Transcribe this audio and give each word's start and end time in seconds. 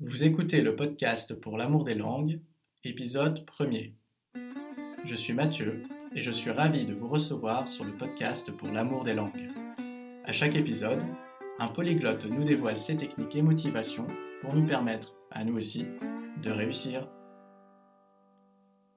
Vous 0.00 0.24
écoutez 0.24 0.60
le 0.60 0.76
podcast 0.76 1.34
pour 1.34 1.56
l'amour 1.56 1.84
des 1.84 1.94
langues, 1.94 2.40
épisode 2.84 3.44
1er. 3.58 3.94
Je 5.04 5.14
suis 5.16 5.32
Mathieu 5.32 5.82
et 6.14 6.22
je 6.22 6.30
suis 6.30 6.50
ravi 6.50 6.84
de 6.84 6.92
vous 6.94 7.08
recevoir 7.08 7.66
sur 7.68 7.84
le 7.84 7.92
podcast 7.92 8.50
pour 8.52 8.68
l'amour 8.68 9.04
des 9.04 9.14
langues. 9.14 9.48
À 10.24 10.32
chaque 10.32 10.54
épisode, 10.56 11.02
un 11.58 11.68
polyglotte 11.68 12.26
nous 12.26 12.44
dévoile 12.44 12.76
ses 12.76 12.96
techniques 12.96 13.36
et 13.36 13.42
motivations 13.42 14.06
pour 14.40 14.54
nous 14.54 14.66
permettre, 14.66 15.14
à 15.30 15.44
nous 15.44 15.56
aussi, 15.56 15.86
de 16.42 16.50
réussir. 16.50 17.08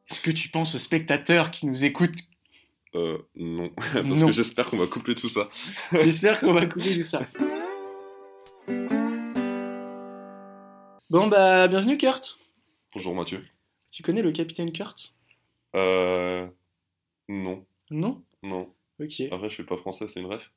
Est-ce 0.10 0.22
que 0.22 0.32
tu 0.32 0.50
penses 0.50 0.76
aux 0.76 0.80
spectateurs 0.80 1.52
qui 1.52 1.68
nous 1.68 1.86
écoutent? 1.86 2.18
Euh, 2.96 3.20
non. 3.36 3.70
Parce 3.94 4.06
Non. 4.06 4.28
que 4.28 4.34
j'espère 4.34 4.70
qu'on 4.70 4.78
va 4.78 4.88
couper 4.88 5.14
tout 5.16 5.30
ça. 5.30 5.48
J'espère 5.94 6.40
qu'on 6.40 6.54
va 6.54 6.66
couper 6.66 6.96
tout 6.98 7.04
ça. 7.04 7.22
Bon 11.10 11.28
bah 11.28 11.68
bienvenue 11.68 11.98
Kurt. 11.98 12.38
Bonjour 12.93 13.15
Mathieu. 13.15 13.43
Tu 13.92 14.04
connais 14.04 14.21
le 14.21 14.32
capitaine 14.32 14.71
Kurt? 14.71 15.14
Euh. 15.75 16.47
Non. 17.28 17.65
Non? 17.92 18.24
Non. 18.43 18.71
Ok. 19.00 19.21
Après, 19.32 19.50
je 19.50 19.54
suis 19.54 19.64
pas 19.64 19.78
français, 19.78 20.07
c'est 20.07 20.20
une 20.20 20.28
ref. 20.28 20.51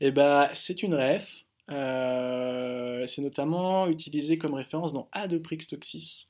Et 0.00 0.10
bah 0.10 0.50
c'est 0.54 0.82
une 0.82 0.94
ref. 0.94 1.44
Euh, 1.70 3.06
c'est 3.06 3.22
notamment 3.22 3.86
utilisé 3.88 4.38
comme 4.38 4.54
référence 4.54 4.92
dans 4.92 5.08
Adoprix 5.12 5.58
Toxis, 5.58 6.28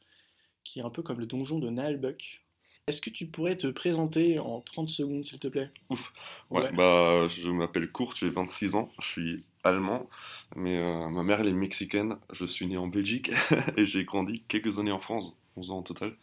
qui 0.65 0.79
est 0.81 0.83
un 0.83 0.91
peu 0.91 1.03
comme 1.03 1.19
le 1.21 1.27
donjon 1.27 1.59
de 1.59 1.71
Nalbuck. 1.71 2.43
Est-ce 2.89 3.01
que 3.01 3.11
tu 3.11 3.27
pourrais 3.27 3.57
te 3.57 3.69
présenter 3.69 4.39
en 4.39 4.61
30 4.61 4.91
secondes 4.91 5.25
s'il 5.25 5.39
te 5.39 5.49
plaît? 5.49 5.71
Ouf. 5.89 6.13
Ouais, 6.51 6.63
Ouais. 6.63 6.73
bah, 6.73 7.27
je 7.29 7.49
m'appelle 7.51 7.91
Kurt, 7.91 8.19
j'ai 8.19 8.29
26 8.29 8.75
ans, 8.75 8.91
je 9.01 9.07
suis 9.07 9.45
allemand, 9.65 10.09
mais 10.57 10.77
euh, 10.77 11.09
ma 11.11 11.23
mère 11.23 11.41
elle 11.41 11.49
est 11.49 11.53
mexicaine, 11.53 12.17
je 12.33 12.45
suis 12.45 12.67
né 12.67 12.77
en 12.77 12.87
Belgique 12.89 13.31
et 13.77 13.87
j'ai 13.87 14.05
grandi 14.05 14.43
quelques 14.49 14.79
années 14.79 14.93
en 14.93 14.99
France, 14.99 15.37
11 15.57 15.71
ans 15.71 15.79
en 15.79 15.83
total. 15.83 16.17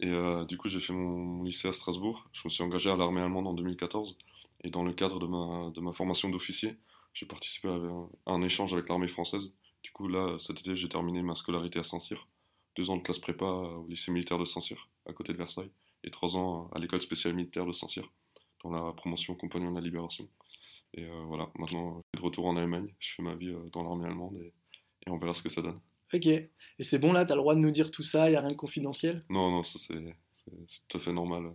Et 0.00 0.10
euh, 0.10 0.44
du 0.44 0.58
coup, 0.58 0.68
j'ai 0.68 0.80
fait 0.80 0.92
mon 0.92 1.44
lycée 1.44 1.68
à 1.68 1.72
Strasbourg, 1.72 2.28
je 2.32 2.42
me 2.44 2.50
suis 2.50 2.62
engagé 2.62 2.90
à 2.90 2.96
l'armée 2.96 3.20
allemande 3.20 3.46
en 3.46 3.54
2014, 3.54 4.16
et 4.64 4.70
dans 4.70 4.82
le 4.82 4.92
cadre 4.92 5.18
de 5.20 5.80
ma, 5.80 5.92
formation 5.92 6.28
d'officier, 6.28 6.76
j'ai 7.14 7.26
participé 7.26 7.68
à 7.68 7.72
un, 7.72 8.08
à 8.26 8.32
un 8.32 8.42
échange 8.42 8.72
avec 8.72 8.88
l'armée 8.88 9.08
française. 9.08 9.54
Du 9.82 9.90
coup, 9.90 10.08
là, 10.08 10.36
cet 10.38 10.60
été, 10.60 10.76
j'ai 10.76 10.88
terminé 10.88 11.22
ma 11.22 11.34
scolarité 11.34 11.78
à 11.78 11.84
Saint-Cyr, 11.84 12.26
deux 12.76 12.90
ans 12.90 12.96
de 12.96 13.02
classe 13.02 13.18
prépa 13.18 13.44
au 13.44 13.86
lycée 13.88 14.12
militaire 14.12 14.38
de 14.38 14.44
Saint-Cyr, 14.44 14.88
à 15.06 15.12
côté 15.12 15.32
de 15.32 15.38
Versailles, 15.38 15.70
et 16.04 16.10
trois 16.10 16.36
ans 16.36 16.70
à 16.74 16.78
l'école 16.78 17.02
spéciale 17.02 17.34
militaire 17.34 17.66
de 17.66 17.72
Saint-Cyr 17.72 18.10
dans 18.62 18.70
la 18.70 18.92
promotion 18.92 19.34
compagnon 19.34 19.70
de 19.70 19.76
la 19.76 19.80
libération. 19.80 20.28
Et 20.94 21.04
euh, 21.04 21.22
voilà, 21.26 21.48
maintenant, 21.58 21.94
je 22.12 22.18
suis 22.18 22.22
de 22.22 22.26
retour 22.26 22.46
en 22.46 22.56
Allemagne, 22.56 22.86
je 22.98 23.14
fais 23.14 23.22
ma 23.22 23.34
vie 23.34 23.48
euh, 23.50 23.68
dans 23.72 23.82
l'armée 23.82 24.06
allemande 24.06 24.36
et, 24.42 24.52
et 25.06 25.10
on 25.10 25.16
verra 25.16 25.32
ce 25.34 25.42
que 25.42 25.48
ça 25.48 25.62
donne. 25.62 25.80
Ok. 26.12 26.26
Et 26.26 26.50
c'est 26.80 26.98
bon 26.98 27.12
là, 27.12 27.24
t'as 27.24 27.34
le 27.34 27.40
droit 27.40 27.54
de 27.54 27.60
nous 27.60 27.70
dire 27.70 27.90
tout 27.90 28.02
ça, 28.02 28.30
y 28.30 28.36
a 28.36 28.40
rien 28.40 28.50
de 28.50 28.56
confidentiel? 28.56 29.24
Non, 29.30 29.50
non, 29.50 29.64
ça 29.64 29.78
c'est 29.78 29.94
tout 30.88 30.98
à 30.98 31.00
fait 31.00 31.12
normal, 31.12 31.52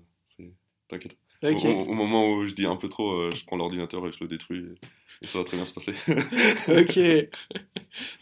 t'inquiète. 0.89 1.17
Au, 1.43 1.47
au- 1.49 1.81
au 1.89 1.93
moment 1.93 2.31
où 2.33 2.47
je 2.47 2.55
dis 2.55 2.65
un 2.65 2.77
peu 2.77 2.89
trop, 2.89 3.11
euh, 3.11 3.31
je 3.35 3.45
prends 3.45 3.57
l'ordinateur 3.57 4.07
et 4.07 4.11
je 4.11 4.17
le 4.21 4.27
détruis 4.27 4.65
et, 4.65 4.75
et 5.23 5.27
ça 5.27 5.37
va 5.37 5.43
très 5.45 5.57
bien 5.57 5.65
se 5.67 5.73
passer. 5.73 5.93
Ok. 6.69 6.99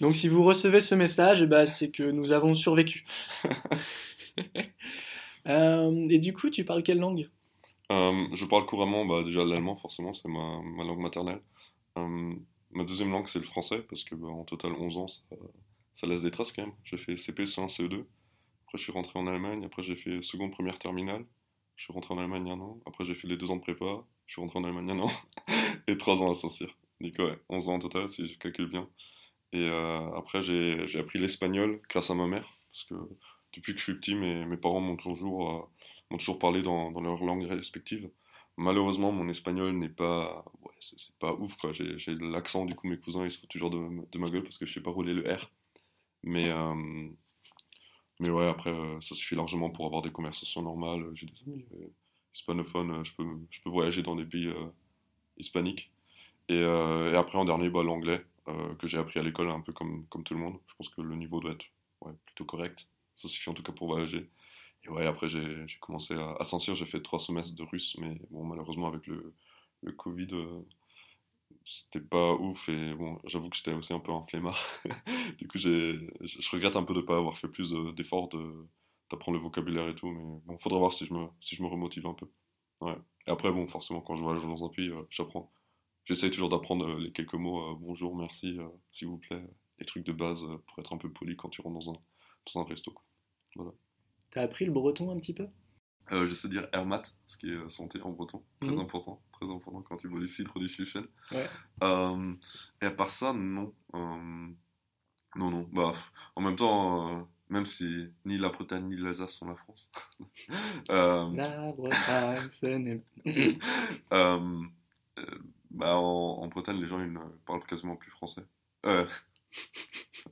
Donc 0.01 0.15
si 0.15 0.27
vous 0.27 0.43
recevez 0.43 0.81
ce 0.81 0.95
message, 0.95 1.41
eh 1.41 1.47
ben, 1.47 1.65
c'est 1.65 1.91
que 1.91 2.03
nous 2.03 2.31
avons 2.33 2.53
survécu. 2.55 3.05
Euh, 5.47 6.07
et 6.09 6.17
du 6.19 6.33
coup, 6.33 6.49
tu 6.49 6.65
parles 6.65 6.81
quelle 6.83 6.97
langue? 6.99 7.29
Euh, 7.91 8.27
je 8.33 8.45
parle 8.45 8.65
couramment 8.65 9.05
bah, 9.05 9.23
déjà 9.23 9.45
l'allemand, 9.45 9.75
forcément, 9.75 10.13
c'est 10.13 10.27
ma, 10.27 10.61
langue 10.83 10.99
maternelle. 10.99 11.41
Euh, 11.97 12.33
ma 12.71 12.83
deuxième 12.83 13.11
langue, 13.11 13.27
c'est 13.27 13.39
le 13.39 13.45
français, 13.45 13.79
parce 13.89 14.03
que 14.03 14.15
bah, 14.15 14.27
en 14.27 14.43
total 14.43 14.73
11 14.73 14.97
ans, 14.97 15.07
ça, 15.07 16.07
laisse 16.07 16.23
des 16.23 16.31
traces 16.31 16.51
quand 16.51 16.63
même. 16.63 16.75
J'ai 16.83 16.97
fait 16.97 17.17
CP, 17.17 17.45
C1, 17.45 17.67
CE2. 17.67 18.05
Après, 18.65 18.77
je 18.77 18.83
suis 18.83 18.91
rentré 18.91 19.19
en 19.19 19.27
Allemagne. 19.27 19.63
Après, 19.65 19.83
j'ai 19.83 19.95
fait 19.95 20.21
seconde, 20.21 20.51
première, 20.51 20.79
terminale. 20.79 21.25
Je 21.75 21.83
suis 21.83 21.93
rentré 21.93 22.13
en 22.13 22.17
Allemagne 22.17 22.49
un 22.49 22.59
an. 22.59 22.79
Après, 22.85 23.03
j'ai 23.05 23.15
fait 23.15 23.27
les 23.27 23.37
deux 23.37 23.51
ans 23.51 23.57
de 23.57 23.61
prépa. 23.61 24.03
Je 24.25 24.33
suis 24.33 24.41
rentré 24.41 24.59
en 24.59 24.63
Allemagne 24.63 24.91
un 24.91 24.99
an. 24.99 25.11
Et 25.87 25.97
trois 25.97 26.21
ans 26.21 26.31
à 26.31 26.35
Saint-Cyr. 26.35 26.75
Donc, 27.01 27.13
ouais, 27.19 27.37
11 27.49 27.69
ans 27.69 27.73
en 27.75 27.79
total, 27.79 28.09
si 28.09 28.27
je 28.27 28.37
calcule 28.39 28.67
bien. 28.67 28.89
Et 29.53 29.59
euh, 29.59 30.11
après, 30.15 30.41
j'ai 30.41 30.87
j'ai 30.87 30.99
appris 30.99 31.19
l'espagnol 31.19 31.81
grâce 31.89 32.09
à 32.09 32.15
ma 32.15 32.27
mère. 32.27 32.47
Parce 32.71 32.85
que 32.85 32.95
depuis 33.53 33.73
que 33.73 33.79
je 33.79 33.83
suis 33.83 33.95
petit, 33.95 34.15
mes, 34.15 34.45
mes 34.45 34.57
parents 34.57 34.81
m'ont 34.81 34.97
toujours, 34.97 35.69
toujours 36.17 36.39
parlé 36.39 36.61
dans, 36.61 36.91
dans 36.91 37.01
leur 37.01 37.23
langue 37.23 37.45
respective. 37.45 38.09
Malheureusement, 38.57 39.11
mon 39.11 39.27
espagnol 39.27 39.73
n'est 39.73 39.89
pas, 39.89 40.45
c'est 40.79 41.17
pas 41.19 41.33
ouf. 41.33 41.57
J'ai 41.73 42.15
l'accent, 42.15 42.65
du 42.65 42.75
coup 42.75 42.87
mes 42.87 42.97
cousins 42.97 43.25
ils 43.25 43.31
se 43.31 43.39
foutent 43.39 43.49
toujours 43.49 43.69
de, 43.69 44.17
ma 44.17 44.29
gueule 44.29 44.43
parce 44.43 44.57
que 44.57 44.65
je 44.65 44.73
sais 44.73 44.81
pas 44.81 44.91
rouler 44.91 45.13
le 45.13 45.29
R. 45.33 45.51
Mais 46.23 46.49
euh, 46.49 47.09
mais 48.19 48.29
ouais, 48.29 48.47
après 48.47 48.71
euh, 48.71 48.99
ça 49.01 49.15
suffit 49.15 49.35
largement 49.35 49.69
pour 49.69 49.85
avoir 49.85 50.01
des 50.01 50.11
conversations 50.11 50.61
normales. 50.61 51.05
J'ai 51.15 51.25
des 51.25 51.41
amis 51.47 51.65
euh, 51.73 51.87
hispanophones, 52.33 53.03
je 53.05 53.13
peux 53.15 53.25
je 53.51 53.61
peux 53.61 53.69
voyager 53.69 54.03
dans 54.03 54.15
des 54.15 54.25
pays 54.25 54.53
hispaniques. 55.37 55.91
Et, 56.49 56.63
après 56.63 57.37
en 57.37 57.45
dernier, 57.45 57.69
bah, 57.69 57.83
l'anglais 57.83 58.23
que 58.79 58.87
j'ai 58.87 58.99
appris 58.99 59.19
à 59.19 59.23
l'école 59.23 59.49
un 59.49 59.61
peu 59.61 59.73
comme 59.73 60.05
tout 60.23 60.33
le 60.33 60.39
monde. 60.39 60.57
Je 60.67 60.75
pense 60.75 60.89
que 60.89 61.01
le 61.01 61.15
niveau 61.15 61.39
doit 61.39 61.53
être 61.53 61.65
plutôt 62.25 62.45
correct. 62.45 62.87
Ça 63.15 63.27
suffit 63.27 63.49
en 63.49 63.53
tout 63.53 63.63
cas 63.63 63.71
pour 63.73 63.87
voyager. 63.87 64.29
Et 64.85 64.89
ouais, 64.89 65.05
après, 65.07 65.29
j'ai 65.29 65.65
commencé 65.81 66.13
à, 66.15 66.35
à 66.39 66.43
Saint-Cyr, 66.43 66.75
j'ai 66.75 66.85
fait 66.85 67.01
trois 67.01 67.19
semestres 67.19 67.55
de 67.55 67.63
russe, 67.63 67.97
mais 67.99 68.17
bon, 68.29 68.43
malheureusement, 68.45 68.87
avec 68.87 69.07
le, 69.07 69.33
Covid, 69.97 70.27
euh, 70.33 70.61
c'était 71.63 72.01
pas 72.01 72.33
ouf. 72.35 72.69
Et 72.69 72.93
bon, 72.93 73.19
j'avoue 73.25 73.49
que 73.49 73.57
j'étais 73.57 73.73
aussi 73.73 73.93
un 73.93 73.99
peu 73.99 74.11
un 74.11 74.23
flemmard. 74.23 74.59
du 75.39 75.47
coup, 75.47 75.57
je 75.57 76.51
regrette 76.51 76.75
un 76.75 76.83
peu 76.83 76.93
de 76.93 77.01
pas 77.01 77.17
avoir 77.17 77.37
fait 77.37 77.47
plus 77.47 77.71
de- 77.71 77.91
d'efforts 77.91 78.29
de, 78.29 78.67
d'apprendre 79.09 79.37
le 79.37 79.43
vocabulaire 79.43 79.87
et 79.89 79.95
tout. 79.95 80.09
Mais 80.11 80.39
bon, 80.45 80.57
faudra 80.57 80.79
voir 80.79 80.93
si 80.93 81.05
je 81.05 81.13
me, 81.13 81.27
si 81.41 81.55
je 81.55 81.63
me 81.63 81.67
remotive 81.67 82.05
un 82.07 82.13
peu. 82.13 82.27
Ouais. 82.81 82.95
Et 83.27 83.31
après, 83.31 83.51
bon, 83.51 83.67
forcément, 83.67 84.01
quand 84.01 84.15
je 84.15 84.23
voyage 84.23 84.43
dans 84.43 84.65
un 84.65 84.69
pays, 84.69 84.89
euh, 84.89 85.03
j'apprends. 85.09 85.51
J'essaye 86.05 86.31
toujours 86.31 86.49
d'apprendre 86.49 86.87
euh, 86.87 86.99
les 86.99 87.11
quelques 87.11 87.35
mots 87.35 87.71
euh, 87.73 87.75
bonjour, 87.79 88.15
merci, 88.17 88.57
euh, 88.59 88.67
s'il 88.91 89.07
vous 89.09 89.17
plaît, 89.19 89.43
les 89.79 89.85
trucs 89.85 90.05
de 90.05 90.13
base 90.13 90.43
euh, 90.45 90.57
pour 90.67 90.79
être 90.79 90.93
un 90.93 90.97
peu 90.97 91.11
poli 91.11 91.35
quand 91.37 91.49
tu 91.49 91.61
rentres 91.61 91.79
dans 91.85 91.91
un, 91.93 91.97
dans 92.55 92.61
un 92.61 92.65
resto. 92.65 92.91
quoi. 93.55 93.75
T'as 94.35 94.41
appris 94.41 94.65
le 94.65 94.71
breton 94.73 95.09
un 95.11 95.15
petit 95.15 95.33
peu? 95.33 95.47
Euh, 96.11 96.27
je 96.27 96.33
sais 96.33 96.49
dire 96.49 96.67
Hermat, 96.73 97.03
ce 97.25 97.37
qui 97.37 97.49
est 97.51 97.69
santé 97.69 98.01
en 98.01 98.11
breton. 98.11 98.43
Très 98.59 98.69
Mhm. 98.69 98.81
important. 98.81 99.21
Très 99.31 99.45
important 99.49 99.81
quand 99.81 99.95
tu 99.95 100.09
bois 100.09 100.19
du 100.19 100.27
cidre 100.27 100.51
ou 100.57 100.59
du 100.59 100.67
Schuchen. 100.67 101.07
Ouais. 101.31 101.47
Euh, 101.83 102.33
et 102.81 102.85
à 102.87 102.91
part 102.91 103.09
ça, 103.11 103.31
non. 103.31 103.73
Euh, 103.93 104.47
non, 105.37 105.51
non. 105.51 105.69
Bah, 105.71 105.93
en 106.35 106.41
même 106.41 106.57
temps, 106.57 107.17
euh, 107.17 107.21
même 107.47 107.65
si 107.65 108.09
ni 108.25 108.37
la 108.37 108.49
Bretagne 108.49 108.89
ni 108.89 108.97
l'Alsace 108.97 109.35
sont 109.35 109.47
la 109.47 109.55
France. 109.55 109.89
La 110.89 111.71
Bretagne, 111.71 112.49
ce 112.51 112.65
n'est... 112.65 113.01
bah, 115.71 115.97
en, 115.97 116.39
en 116.41 116.47
Bretagne, 116.47 116.81
les 116.81 116.87
gens 116.87 116.99
ils 117.01 117.11
ne 117.13 117.19
parlent 117.45 117.65
quasiment 117.65 117.95
plus 117.95 118.11
français. 118.11 118.43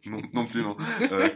Non, 0.06 0.22
non 0.34 0.46
plus, 0.46 0.64
non. 0.64 0.76
Euh, 1.12 1.30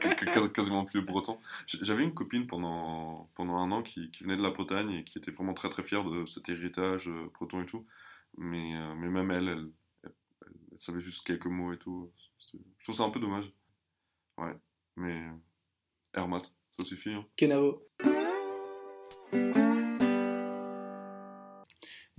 quasiment 0.50 0.84
plus 0.84 1.02
breton. 1.02 1.40
J'avais 1.68 2.04
une 2.04 2.14
copine 2.14 2.48
pendant, 2.48 3.30
pendant 3.36 3.56
un 3.58 3.72
an 3.72 3.82
qui, 3.82 4.12
qui 4.12 4.24
venait 4.24 4.36
de 4.36 4.42
la 4.42 4.50
Bretagne 4.50 4.92
et 4.92 5.04
qui 5.04 5.18
était 5.18 5.32
vraiment 5.32 5.54
très 5.54 5.70
très 5.70 5.84
fière 5.84 6.04
de 6.04 6.26
cet 6.26 6.50
héritage 6.50 7.08
euh, 7.08 7.32
breton 7.36 7.62
et 7.62 7.66
tout. 7.66 7.86
Mais, 8.38 8.76
euh, 8.76 8.94
mais 8.96 9.08
même 9.10 9.32
elle, 9.32 9.48
elle, 9.48 9.70
elle- 10.04 10.12
elle 10.72 10.80
savait 10.80 11.00
juste 11.00 11.26
quelques 11.26 11.46
mots 11.46 11.72
et 11.72 11.78
tout. 11.78 12.12
Je 12.80 12.84
trouve 12.84 12.96
ça 12.96 13.04
un 13.04 13.10
peu 13.10 13.20
dommage. 13.20 13.52
Ouais. 14.38 14.54
Mais 14.96 15.24
Hermat, 16.14 16.42
ça 16.72 16.84
suffit. 16.84 17.14
hein. 17.14 17.26
Kenavo. 17.38 17.88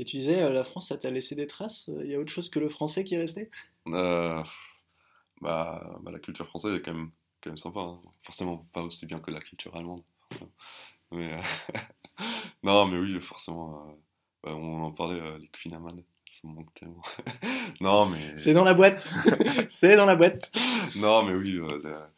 Et 0.01 0.05
tu 0.05 0.17
disais, 0.19 0.49
la 0.53 0.63
France, 0.65 0.89
ça 0.89 0.97
t'a 0.97 1.11
laissé 1.11 1.35
des 1.35 1.49
traces? 1.49 1.91
Il 2.05 2.07
y 2.11 2.15
a 2.15 2.21
autre 2.21 2.33
chose 2.33 2.49
que 2.51 2.61
le 2.61 2.69
français 2.69 3.03
qui 3.03 3.17
est 3.17 3.19
resté? 3.19 3.51
Euh, 3.89 4.43
bah, 5.41 5.99
bah, 6.03 6.11
la 6.13 6.19
culture 6.19 6.47
française 6.47 6.75
est 6.75 6.83
quand 6.83 6.95
même, 6.95 7.11
quand 7.43 7.51
même 7.51 7.57
sympa. 7.57 7.81
hein. 7.81 8.01
Forcément, 8.23 8.59
pas 8.73 8.83
aussi 8.83 9.07
bien 9.07 9.21
que 9.21 9.31
la 9.31 9.41
culture 9.41 9.75
allemande. 9.77 10.03
forcément. 10.31 10.53
Mais, 11.13 11.35
euh, 11.35 11.43
non, 12.63 12.87
mais 12.87 12.99
oui, 12.99 13.21
forcément. 13.21 13.89
euh, 13.89 13.93
bah, 14.43 14.55
on 14.55 14.83
en 14.85 14.93
parlait, 14.93 15.21
euh, 15.21 15.39
les 15.39 15.49
Kfinaman, 15.49 16.03
ça 16.31 16.49
me 16.49 16.55
manque 16.55 16.73
tellement. 16.75 17.03
non, 17.81 18.07
mais. 18.07 18.35
C'est 18.37 18.53
dans 18.53 18.65
la 18.65 18.75
boîte 18.75 19.09
C'est 19.69 19.97
dans 19.97 20.07
la 20.07 20.17
boîte 20.17 20.51
Non, 20.97 21.25
mais 21.25 21.35
oui. 21.35 21.53
la- 21.83 22.11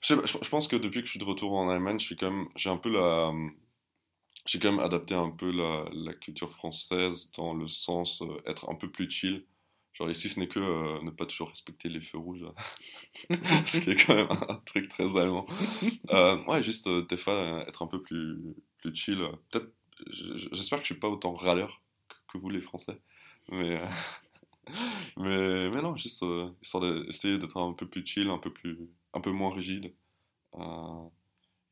je, 0.00 0.14
sais 0.14 0.20
je- 0.26 0.38
je 0.44 0.48
pense 0.48 0.68
que 0.68 0.76
depuis 0.76 1.00
que 1.00 1.06
je 1.06 1.10
suis 1.12 1.20
de 1.20 1.24
retour 1.24 1.54
en 1.56 1.68
Allemagne, 1.68 1.98
j'ai 2.00 2.70
un 2.70 2.76
peu 2.76 2.90
la, 2.90 3.32
j'ai 4.46 4.58
quand 4.58 4.70
même 4.72 4.80
adapté 4.80 5.14
un 5.14 5.30
peu 5.30 5.50
la, 5.50 5.84
la 5.92 6.14
culture 6.14 6.50
française 6.52 7.30
dans 7.36 7.54
le 7.54 7.68
sens 7.68 8.22
être 8.46 8.68
un 8.70 8.74
peu 8.74 8.90
plus 8.90 9.10
chill. 9.10 9.44
Genre 9.98 10.10
ici, 10.10 10.28
ce 10.28 10.38
n'est 10.38 10.46
que 10.46 10.60
euh, 10.60 11.02
ne 11.02 11.10
pas 11.10 11.26
toujours 11.26 11.48
respecter 11.48 11.88
les 11.88 12.00
feux 12.00 12.18
rouges, 12.18 12.44
ce 13.66 13.78
qui 13.78 13.90
est 13.90 14.06
quand 14.06 14.14
même 14.14 14.28
un 14.30 14.62
truc 14.64 14.88
très 14.88 15.16
allemand. 15.16 15.46
Euh, 16.10 16.42
ouais, 16.44 16.62
juste 16.62 16.88
des 16.88 17.16
fois 17.16 17.34
euh, 17.34 17.66
être 17.66 17.82
un 17.82 17.86
peu 17.86 18.00
plus, 18.00 18.38
plus 18.78 18.94
chill. 18.94 19.18
Peut-être, 19.50 19.70
j'espère 20.52 20.78
que 20.78 20.84
je 20.84 20.92
suis 20.94 21.00
pas 21.00 21.08
autant 21.08 21.34
râleur 21.34 21.82
que, 22.08 22.14
que 22.32 22.38
vous 22.38 22.48
les 22.48 22.60
Français, 22.60 22.98
mais. 23.50 23.80
mais, 25.16 25.68
mais 25.70 25.82
non, 25.82 25.96
juste 25.96 26.24
histoire 26.62 26.82
d'essayer 26.82 27.38
d'être 27.38 27.58
un 27.58 27.72
peu 27.72 27.86
plus 27.86 28.06
chill, 28.06 28.30
un 28.30 28.38
peu, 28.38 28.52
plus, 28.52 28.78
un 29.12 29.20
peu 29.20 29.30
moins 29.30 29.54
rigide. 29.54 29.94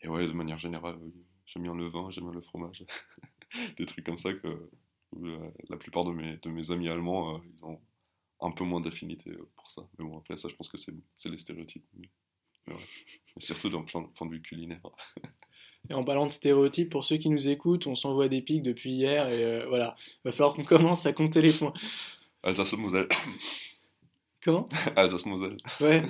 Et 0.02 0.08
ouais, 0.08 0.26
de 0.26 0.32
manière 0.32 0.58
générale, 0.58 0.98
j'aime 1.46 1.62
bien 1.62 1.74
le 1.74 1.88
vin, 1.88 2.10
j'aime 2.10 2.24
bien 2.24 2.34
le 2.34 2.42
fromage. 2.42 2.84
Des 3.78 3.86
trucs 3.86 4.04
comme 4.04 4.18
ça 4.18 4.34
que 4.34 4.68
la 5.68 5.76
plupart 5.76 6.04
de 6.04 6.12
mes, 6.12 6.36
de 6.36 6.50
mes 6.50 6.70
amis 6.70 6.88
allemands, 6.88 7.36
euh, 7.36 7.38
ils 7.54 7.64
ont 7.64 7.80
un 8.40 8.50
peu 8.50 8.64
moins 8.64 8.80
d'affinité 8.80 9.32
pour 9.56 9.70
ça. 9.70 9.88
Mais 9.98 10.04
bon, 10.04 10.18
après, 10.18 10.36
ça, 10.36 10.48
je 10.48 10.54
pense 10.54 10.68
que 10.68 10.76
c'est 10.78 11.28
les 11.28 11.38
stéréotypes. 11.38 11.84
Mais, 11.98 12.08
mais 12.66 12.74
ouais. 12.74 12.80
Et 13.36 13.40
surtout 13.40 13.70
d'un 13.70 13.82
point 13.82 14.02
point 14.14 14.26
de 14.26 14.32
vue 14.32 14.42
culinaire. 14.42 14.80
Et 15.90 15.94
en 15.94 16.04
parlant 16.04 16.26
de 16.26 16.32
stéréotypes, 16.32 16.90
pour 16.90 17.04
ceux 17.04 17.16
qui 17.16 17.28
nous 17.28 17.48
écoutent, 17.48 17.86
on 17.86 17.94
s'envoie 17.94 18.28
des 18.28 18.42
pics 18.42 18.62
depuis 18.62 18.90
hier 18.90 19.28
et 19.28 19.44
euh, 19.44 19.66
voilà, 19.68 19.94
va 20.24 20.32
falloir 20.32 20.54
qu'on 20.54 20.64
commence 20.64 21.06
à 21.06 21.12
compter 21.12 21.40
les 21.40 21.52
points. 21.52 21.72
Alsace-Moselle. 22.42 23.08
Comment? 24.42 24.66
Alsace-Moselle. 24.96 25.56
Ouais. 25.80 26.02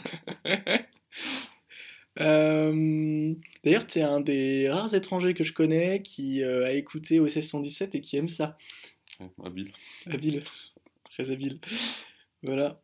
Euh, 2.19 3.35
D'ailleurs, 3.63 3.87
tu 3.87 3.99
es 3.99 4.03
un 4.03 4.21
des 4.21 4.71
rares 4.71 4.95
étrangers 4.95 5.35
que 5.35 5.45
je 5.45 5.53
connais 5.53 6.01
qui 6.01 6.43
euh, 6.43 6.65
a 6.65 6.73
écouté 6.73 7.21
OSS 7.21 7.41
117 7.41 7.95
et 7.95 8.01
qui 8.01 8.17
aime 8.17 8.29
ça. 8.29 8.57
Ouais, 9.21 9.29
habile. 9.45 9.73
Habile. 10.07 10.43
Très 11.05 11.31
habile. 11.31 11.61
Voilà. 12.47 12.81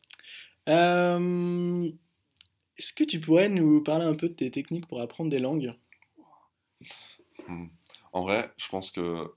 Euh, 0.68 1.90
Est-ce 2.78 2.92
que 2.92 3.04
tu 3.04 3.20
pourrais 3.20 3.48
nous 3.48 3.82
parler 3.82 4.04
un 4.04 4.14
peu 4.14 4.28
de 4.28 4.34
tes 4.34 4.50
techniques 4.50 4.86
pour 4.86 5.00
apprendre 5.00 5.30
des 5.30 5.38
langues? 5.38 5.72
Hmm. 7.48 7.66
En 8.12 8.22
vrai, 8.22 8.52
je 8.56 8.68
pense 8.68 8.90
que 8.90 9.32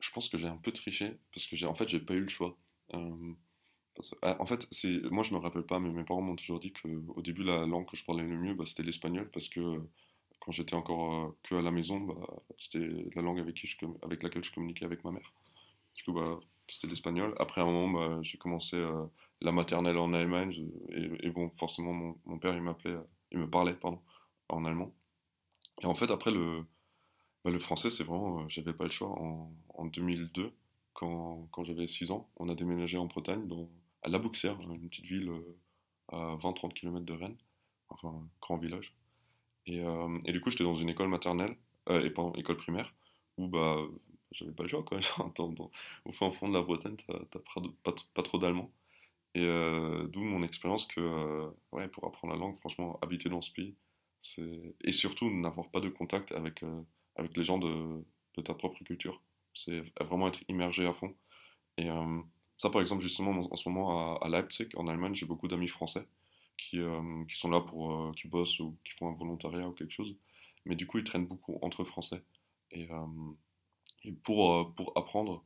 je 0.00 0.10
pense 0.12 0.28
que 0.28 0.38
j'ai 0.38 0.48
un 0.48 0.56
peu 0.56 0.72
triché 0.72 1.18
parce 1.32 1.46
que 1.46 1.56
j'ai 1.56 1.66
en 1.66 1.74
fait 1.74 1.88
j'ai 1.88 2.00
pas 2.00 2.14
eu 2.14 2.20
le 2.20 2.28
choix. 2.28 2.56
Euh, 2.94 3.32
ah, 4.22 4.36
en 4.40 4.46
fait, 4.46 4.66
c'est 4.70 5.02
moi 5.10 5.22
je 5.22 5.34
me 5.34 5.38
rappelle 5.38 5.64
pas, 5.64 5.78
mais 5.78 5.90
mes 5.90 6.04
parents 6.04 6.22
m'ont 6.22 6.36
toujours 6.36 6.60
dit 6.60 6.72
que 6.72 6.88
au 7.08 7.22
début 7.22 7.44
la 7.44 7.66
langue 7.66 7.88
que 7.88 7.96
je 7.96 8.04
parlais 8.04 8.22
le 8.22 8.36
mieux, 8.36 8.54
bah, 8.54 8.64
c'était 8.66 8.82
l'espagnol 8.82 9.30
parce 9.30 9.48
que 9.48 9.80
quand 10.40 10.52
j'étais 10.52 10.74
encore 10.74 11.36
euh, 11.50 11.58
à 11.58 11.62
la 11.62 11.70
maison, 11.70 12.00
bah, 12.00 12.14
c'était 12.58 12.88
la 13.14 13.22
langue 13.22 13.40
avec 13.40 13.54
qui 13.56 13.66
je 13.66 13.76
avec 14.02 14.22
laquelle 14.22 14.44
je 14.44 14.52
communiquais 14.52 14.84
avec 14.84 15.04
ma 15.04 15.12
mère. 15.12 15.32
Du 15.96 16.04
coup, 16.04 16.12
bah, 16.12 16.40
c'était 16.70 16.86
l'espagnol. 16.86 17.34
Après 17.38 17.60
un 17.60 17.64
moment, 17.64 17.88
bah, 17.88 18.18
j'ai 18.22 18.38
commencé 18.38 18.76
euh, 18.76 19.04
la 19.40 19.52
maternelle 19.52 19.98
en 19.98 20.12
Allemagne 20.12 20.70
et, 20.90 21.30
bon, 21.30 21.50
forcément 21.56 21.92
mon, 21.92 22.38
père 22.38 22.54
il 22.54 22.62
m'appelait, 22.62 22.96
il 23.32 23.38
me 23.38 23.48
parlait 23.48 23.74
pardon 23.74 24.00
en 24.48 24.64
allemand. 24.64 24.94
Et 25.82 25.86
en 25.86 25.94
fait 25.94 26.10
après 26.10 26.30
le 26.30 26.64
bah, 27.44 27.50
le 27.50 27.58
français, 27.58 27.90
c'est 27.90 28.04
vraiment, 28.04 28.42
euh, 28.42 28.44
j'avais 28.48 28.74
pas 28.74 28.84
le 28.84 28.90
choix. 28.90 29.08
En, 29.08 29.52
en 29.74 29.86
2002, 29.86 30.52
quand, 30.92 31.48
quand 31.52 31.64
j'avais 31.64 31.86
6 31.86 32.10
ans, 32.10 32.30
on 32.36 32.48
a 32.48 32.54
déménagé 32.54 32.98
en 32.98 33.06
Bretagne, 33.06 33.48
à 34.02 34.08
La 34.08 34.18
Bouxière, 34.18 34.60
une 34.60 34.88
petite 34.88 35.06
ville 35.06 35.30
euh, 35.30 35.58
à 36.08 36.36
20-30 36.36 36.74
km 36.74 37.04
de 37.04 37.12
Rennes, 37.14 37.38
enfin 37.88 38.08
un 38.08 38.28
grand 38.42 38.58
village. 38.58 38.94
Et, 39.66 39.82
et 40.24 40.32
du 40.32 40.40
coup, 40.40 40.50
j'étais 40.50 40.64
dans 40.64 40.74
une 40.74 40.88
école 40.88 41.08
maternelle, 41.08 41.56
et 41.88 42.10
pardon, 42.10 42.32
école 42.32 42.56
primaire, 42.56 42.92
où 43.36 43.46
bah, 43.46 43.76
j'avais 44.32 44.52
pas 44.52 44.62
le 44.62 44.68
choix, 44.68 44.82
quoi. 44.82 45.00
Genre, 45.00 45.32
au 46.04 46.12
fin 46.12 46.30
fond 46.30 46.48
de 46.48 46.54
la 46.54 46.62
Bretagne, 46.62 46.96
t'as 47.06 47.38
pas, 47.84 47.92
pas, 48.14 48.22
trop 48.22 48.38
d'allemand. 48.38 48.70
Et 49.34 49.44
euh, 49.44 50.06
d'où 50.08 50.22
mon 50.22 50.42
expérience 50.42 50.86
que, 50.86 51.00
euh, 51.00 51.50
ouais, 51.72 51.88
pour 51.88 52.04
apprendre 52.06 52.34
la 52.34 52.40
langue, 52.40 52.56
franchement, 52.58 52.98
habiter 53.02 53.28
dans 53.28 53.42
ce 53.42 53.52
pays, 53.52 53.74
et 54.82 54.92
surtout 54.92 55.30
n'avoir 55.30 55.70
pas 55.70 55.80
de 55.80 55.88
contact 55.88 56.32
avec, 56.32 56.62
euh, 56.62 56.82
avec 57.16 57.36
les 57.36 57.44
gens 57.44 57.58
de, 57.58 58.04
de 58.36 58.42
ta 58.42 58.54
propre 58.54 58.82
culture. 58.84 59.22
C'est 59.54 59.82
vraiment 60.00 60.28
être 60.28 60.42
immergé 60.48 60.86
à 60.86 60.92
fond. 60.92 61.14
Et 61.78 61.88
ça, 62.56 62.70
par 62.70 62.80
exemple, 62.82 63.02
justement, 63.02 63.30
en, 63.30 63.56
ce 63.56 63.68
moment 63.68 64.16
à, 64.16 64.26
à 64.26 64.28
Leipzig, 64.28 64.68
en 64.76 64.86
Allemagne, 64.88 65.14
j'ai 65.14 65.26
beaucoup 65.26 65.48
d'amis 65.48 65.68
français 65.68 66.06
qui, 66.58 66.78
qui 67.28 67.36
sont 67.38 67.50
là 67.50 67.60
pour, 67.60 68.12
qui 68.16 68.28
bossent 68.28 68.60
ou 68.60 68.76
qui 68.84 68.92
font 68.92 69.08
un 69.08 69.14
volontariat 69.14 69.66
ou 69.66 69.72
quelque 69.72 69.92
chose. 69.92 70.16
Mais 70.66 70.76
du 70.76 70.86
coup, 70.86 70.98
ils 70.98 71.04
traînent 71.04 71.26
beaucoup 71.26 71.58
entre 71.62 71.84
français. 71.84 72.22
Et 72.70 72.88
pour, 74.22 74.52
euh, 74.52 74.64
pour 74.76 74.92
apprendre, 74.96 75.44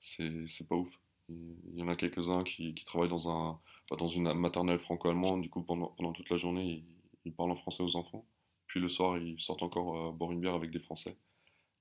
c'est 0.00 0.68
pas 0.68 0.76
ouf. 0.76 0.90
Il 1.28 1.74
y 1.74 1.82
en 1.82 1.88
a 1.88 1.96
quelques-uns 1.96 2.44
qui, 2.44 2.74
qui 2.74 2.84
travaillent 2.84 3.08
dans, 3.08 3.30
un, 3.30 3.58
bah, 3.90 3.96
dans 3.96 4.08
une 4.08 4.32
maternelle 4.34 4.78
franco-allemande. 4.78 5.42
Du 5.42 5.50
coup, 5.50 5.62
pendant, 5.62 5.88
pendant 5.88 6.12
toute 6.12 6.30
la 6.30 6.36
journée, 6.36 6.64
ils, 6.64 6.84
ils 7.24 7.32
parlent 7.32 7.50
en 7.50 7.56
français 7.56 7.82
aux 7.82 7.96
enfants. 7.96 8.24
Puis 8.66 8.80
le 8.80 8.88
soir, 8.88 9.18
ils 9.18 9.40
sortent 9.40 9.62
encore 9.62 9.96
euh, 9.96 10.12
boire 10.12 10.32
une 10.32 10.40
bière 10.40 10.54
avec 10.54 10.70
des 10.70 10.78
Français. 10.78 11.16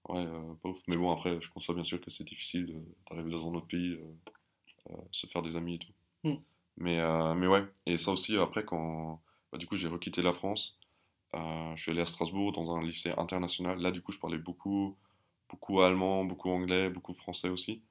Ouais, 0.09 0.23
euh, 0.25 0.53
pas 0.61 0.69
ouf. 0.69 0.79
Mais 0.87 0.97
bon, 0.97 1.11
après, 1.11 1.39
je 1.41 1.49
conçois 1.49 1.73
bien 1.75 1.83
sûr 1.83 1.99
que 1.99 2.11
c'est 2.11 2.23
difficile 2.23 2.83
d'arriver 3.09 3.31
dans 3.31 3.49
un 3.49 3.55
autre 3.55 3.67
pays, 3.67 3.93
euh, 3.93 4.31
euh, 4.91 4.97
se 5.11 5.27
faire 5.27 5.41
des 5.41 5.55
amis 5.55 5.75
et 5.75 5.79
tout. 5.79 5.93
Mm. 6.23 6.35
Mais, 6.77 7.35
mais 7.35 7.47
ouais, 7.47 7.63
et 7.85 7.97
ça 7.97 8.11
aussi, 8.11 8.35
après, 8.37 8.65
quand 8.65 9.21
bah, 9.49 9.57
du 9.57 9.65
coup 9.65 9.77
j'ai 9.77 9.87
requitté 9.87 10.21
la 10.21 10.33
France, 10.33 10.81
je 11.33 11.75
suis 11.77 11.91
allé 11.91 12.01
à 12.01 12.05
Strasbourg 12.05 12.51
dans 12.51 12.75
un 12.75 12.83
lycée 12.83 13.13
international. 13.17 13.79
Là, 13.79 13.91
du 13.91 14.01
coup, 14.01 14.11
je 14.11 14.19
parlais 14.19 14.37
beaucoup, 14.37 14.97
beaucoup 15.49 15.81
allemand, 15.81 16.25
beaucoup 16.25 16.49
anglais, 16.49 16.89
beaucoup 16.89 17.13
français 17.13 17.49
aussi. 17.49 17.81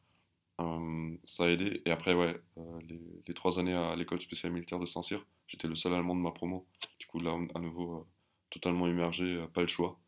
Euh, 0.60 1.16
ça 1.24 1.44
a 1.44 1.48
aidé. 1.48 1.82
Et 1.84 1.90
après, 1.90 2.14
ouais, 2.14 2.40
euh, 2.58 2.80
les, 3.26 3.34
trois 3.34 3.58
années 3.58 3.74
à 3.74 3.96
l'école 3.96 4.20
spéciale 4.20 4.52
militaire 4.52 4.78
de 4.78 4.86
Saint-Cyr, 4.86 5.24
j'étais 5.46 5.68
le 5.68 5.74
seul 5.74 5.94
allemand 5.94 6.14
de 6.14 6.20
ma 6.20 6.30
promo. 6.30 6.66
Du 6.98 7.06
coup, 7.06 7.18
là, 7.20 7.36
à 7.54 7.58
nouveau, 7.58 7.98
euh, 7.98 8.06
totalement 8.50 8.86
immergé, 8.88 9.46
pas 9.52 9.62
le 9.62 9.66
choix. 9.66 9.98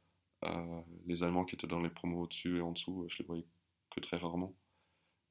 Les 1.06 1.24
Allemands 1.24 1.44
qui 1.44 1.56
étaient 1.56 1.66
dans 1.66 1.80
les 1.80 1.90
promos 1.90 2.22
au-dessus 2.22 2.58
et 2.58 2.60
en 2.60 2.70
dessous, 2.70 3.06
je 3.08 3.18
les 3.18 3.24
voyais 3.24 3.46
que 3.90 3.98
très 3.98 4.16
rarement. 4.16 4.54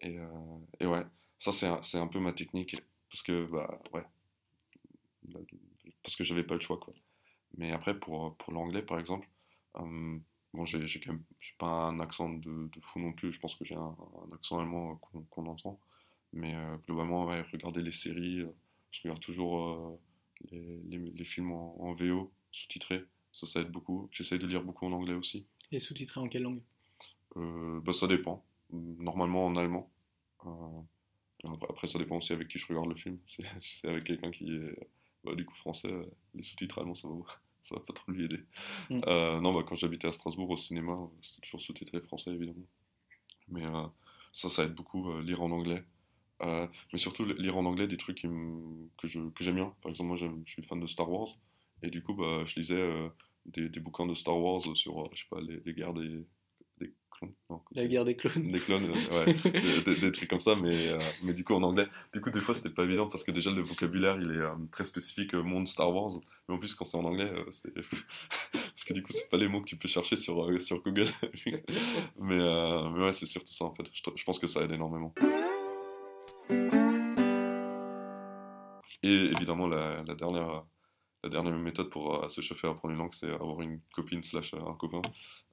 Et, 0.01 0.17
et 0.81 0.85
ouais, 0.85 1.03
ça, 1.39 1.53
c'est 1.53 1.67
un, 1.67 2.01
un 2.01 2.07
peu 2.07 2.19
ma 2.19 2.33
technique. 2.33 2.75
Parce 3.09 3.23
que, 3.23 3.45
bah, 3.45 3.79
ouais. 3.93 4.03
Parce 6.03 6.17
que 6.17 6.25
j'avais 6.25 6.43
pas 6.43 6.55
le 6.55 6.59
choix, 6.59 6.77
quoi. 6.77 6.93
Mais 7.57 7.71
après, 7.71 7.97
pour, 7.97 8.35
pour 8.35 8.51
l'anglais, 8.51 8.81
par 8.81 8.99
exemple, 8.99 9.29
bon, 10.55 10.65
j'ai 10.65 10.99
quand 11.01 11.13
même 11.13 11.23
pas 11.59 11.67
un 11.67 11.99
accent 11.99 12.29
de, 12.29 12.69
de 12.69 12.79
fou 12.81 12.99
non 12.99 13.13
plus. 13.13 13.31
Je 13.33 13.39
pense 13.39 13.55
que 13.55 13.65
j'ai 13.65 13.75
un, 13.75 13.95
un 14.31 14.35
accent 14.35 14.59
allemand 14.59 14.95
qu'on 14.97 15.23
qu'on 15.23 15.45
entend. 15.47 15.79
Mais 16.33 16.55
euh, 16.55 16.77
globalement, 16.87 17.25
ouais, 17.25 17.41
regarder 17.53 17.81
les 17.81 17.91
séries, 17.93 18.41
euh, 18.41 18.51
je 18.91 19.01
regarde 19.03 19.21
toujours 19.21 19.59
euh, 19.61 19.99
les, 20.51 20.77
les- 20.89 21.11
les 21.11 21.25
films 21.25 21.51
en, 21.51 21.75
en 21.81 21.93
VO, 21.93 22.31
sous-titrés. 22.51 23.03
Ça, 23.31 23.47
ça 23.47 23.61
aide 23.61 23.71
beaucoup. 23.71 24.09
J'essaye 24.11 24.39
de 24.39 24.47
lire 24.47 24.63
beaucoup 24.63 24.85
en 24.85 24.91
anglais 24.93 25.13
aussi. 25.15 25.47
Et 25.71 25.79
sous-titré 25.79 26.19
en 26.21 26.27
quelle 26.27 26.43
langue? 26.43 26.61
Bah, 27.35 27.93
ça 27.93 28.07
dépend. 28.07 28.45
Normalement 28.71 29.45
en 29.45 29.55
allemand. 29.55 29.89
Après, 31.69 31.87
ça 31.87 31.99
dépend 31.99 32.17
aussi 32.17 32.33
avec 32.33 32.47
qui 32.47 32.57
je 32.59 32.67
regarde 32.67 32.89
le 32.89 32.95
film. 32.95 33.19
C'est 33.59 33.87
avec 33.87 34.03
quelqu'un 34.05 34.31
qui 34.31 34.53
est 34.55 34.75
bah, 35.23 35.35
du 35.35 35.45
coup 35.45 35.55
français, 35.55 35.91
les 36.33 36.43
sous-titres 36.43 36.79
allemands, 36.79 36.95
ça 36.95 37.07
va, 37.07 37.15
ça 37.65 37.75
va 37.75 37.81
pas 37.81 37.93
trop 37.93 38.13
lui 38.13 38.25
aider. 38.25 38.41
Mm. 38.89 39.01
Euh, 39.07 39.41
non, 39.41 39.53
bah, 39.53 39.63
quand 39.67 39.75
j'habitais 39.75 40.07
à 40.09 40.13
Strasbourg 40.13 40.51
au 40.51 40.57
cinéma, 40.57 40.97
c'était 41.21 41.41
toujours 41.41 41.61
sous-titré 41.61 42.01
français 42.01 42.31
évidemment. 42.31 42.65
Mais 43.49 43.63
euh, 43.69 43.87
ça, 44.33 44.49
ça 44.49 44.65
aide 44.65 44.73
beaucoup, 44.75 45.11
euh, 45.11 45.21
lire 45.23 45.41
en 45.43 45.51
anglais. 45.51 45.83
Euh, 46.43 46.67
mais 46.93 46.99
surtout 46.99 47.25
lire 47.25 47.57
en 47.57 47.65
anglais 47.65 47.87
des 47.87 47.97
trucs 47.97 48.17
qui 48.19 48.27
que 48.97 49.07
je- 49.07 49.29
que 49.31 49.43
j'aime 49.43 49.55
bien. 49.55 49.75
Par 49.81 49.91
exemple, 49.91 50.09
moi 50.09 50.17
j'aime- 50.17 50.43
je 50.45 50.53
suis 50.53 50.63
fan 50.63 50.79
de 50.79 50.87
Star 50.87 51.09
Wars. 51.11 51.29
Et 51.83 51.89
du 51.91 52.03
coup, 52.03 52.15
bah, 52.15 52.45
je 52.45 52.59
lisais 52.59 53.11
des, 53.45 53.69
des 53.69 53.79
bouquins 53.79 54.07
de 54.07 54.15
Star 54.15 54.37
Wars 54.37 54.61
sur, 54.75 55.09
je 55.15 55.21
sais 55.23 55.29
pas, 55.29 55.41
les, 55.41 55.61
les 55.65 55.73
guerres 55.73 55.93
des 55.93 56.25
clones. 57.17 57.33
Non, 57.49 57.61
La 57.73 57.85
guerre 57.87 58.05
des 58.05 58.15
clones. 58.15 58.51
des 58.51 58.59
clones, 58.59 58.89
ouais, 58.91 59.33
des, 59.51 59.81
des- 59.81 59.99
des 60.01 60.11
trucs 60.11 60.29
comme 60.29 60.39
ça, 60.39 60.55
mais, 60.55 60.89
euh, 60.89 60.99
mais 61.23 61.33
du 61.33 61.43
coup 61.43 61.53
en 61.53 61.63
anglais. 61.63 61.87
Du 62.13 62.21
coup, 62.21 62.29
des 62.31 62.41
fois, 62.41 62.53
c'était 62.55 62.69
pas 62.69 62.83
évident 62.83 63.07
parce 63.07 63.23
que 63.23 63.31
déjà 63.31 63.51
le 63.51 63.61
vocabulaire 63.61 64.17
il 64.21 64.31
est 64.31 64.37
euh, 64.41 64.53
très 64.71 64.83
spécifique 64.83 65.33
euh, 65.35 65.43
monde 65.43 65.67
Star 65.67 65.93
Wars, 65.93 66.11
mais 66.47 66.55
en 66.55 66.57
plus, 66.57 66.73
quand 66.75 66.85
c'est 66.85 66.97
en 66.97 67.05
anglais, 67.05 67.31
euh, 67.31 67.45
c'est. 67.51 67.73
parce 68.53 68.83
que 68.85 68.93
du 68.93 69.03
coup, 69.03 69.11
c'est 69.13 69.29
pas 69.29 69.37
les 69.37 69.47
mots 69.47 69.61
que 69.61 69.67
tu 69.67 69.77
peux 69.77 69.87
chercher 69.87 70.15
sur, 70.17 70.43
euh, 70.49 70.59
sur 70.59 70.81
Google. 70.83 71.07
mais, 71.45 71.63
mais 72.19 73.03
ouais, 73.03 73.13
c'est 73.13 73.25
surtout 73.25 73.53
ça 73.53 73.65
en 73.65 73.73
fait. 73.73 73.85
Je, 73.93 74.01
je 74.15 74.23
pense 74.23 74.39
que 74.39 74.47
ça 74.47 74.61
aide 74.61 74.71
énormément. 74.71 75.13
Et 79.03 79.13
évidemment, 79.35 79.67
la, 79.67 80.03
la 80.03 80.15
dernière. 80.15 80.63
La 81.23 81.29
dernière 81.31 81.57
méthode 81.57 81.89
pour 81.89 82.23
euh, 82.23 82.27
se 82.27 82.41
chauffer 82.41 82.67
à 82.67 82.69
apprendre 82.69 82.91
une 82.93 82.99
langue, 82.99 83.13
c'est 83.15 83.31
avoir 83.31 83.59
une 83.61 83.79
copine 83.95 84.21
slash 84.23 84.53
un 84.53 84.75
copain. 84.75 85.01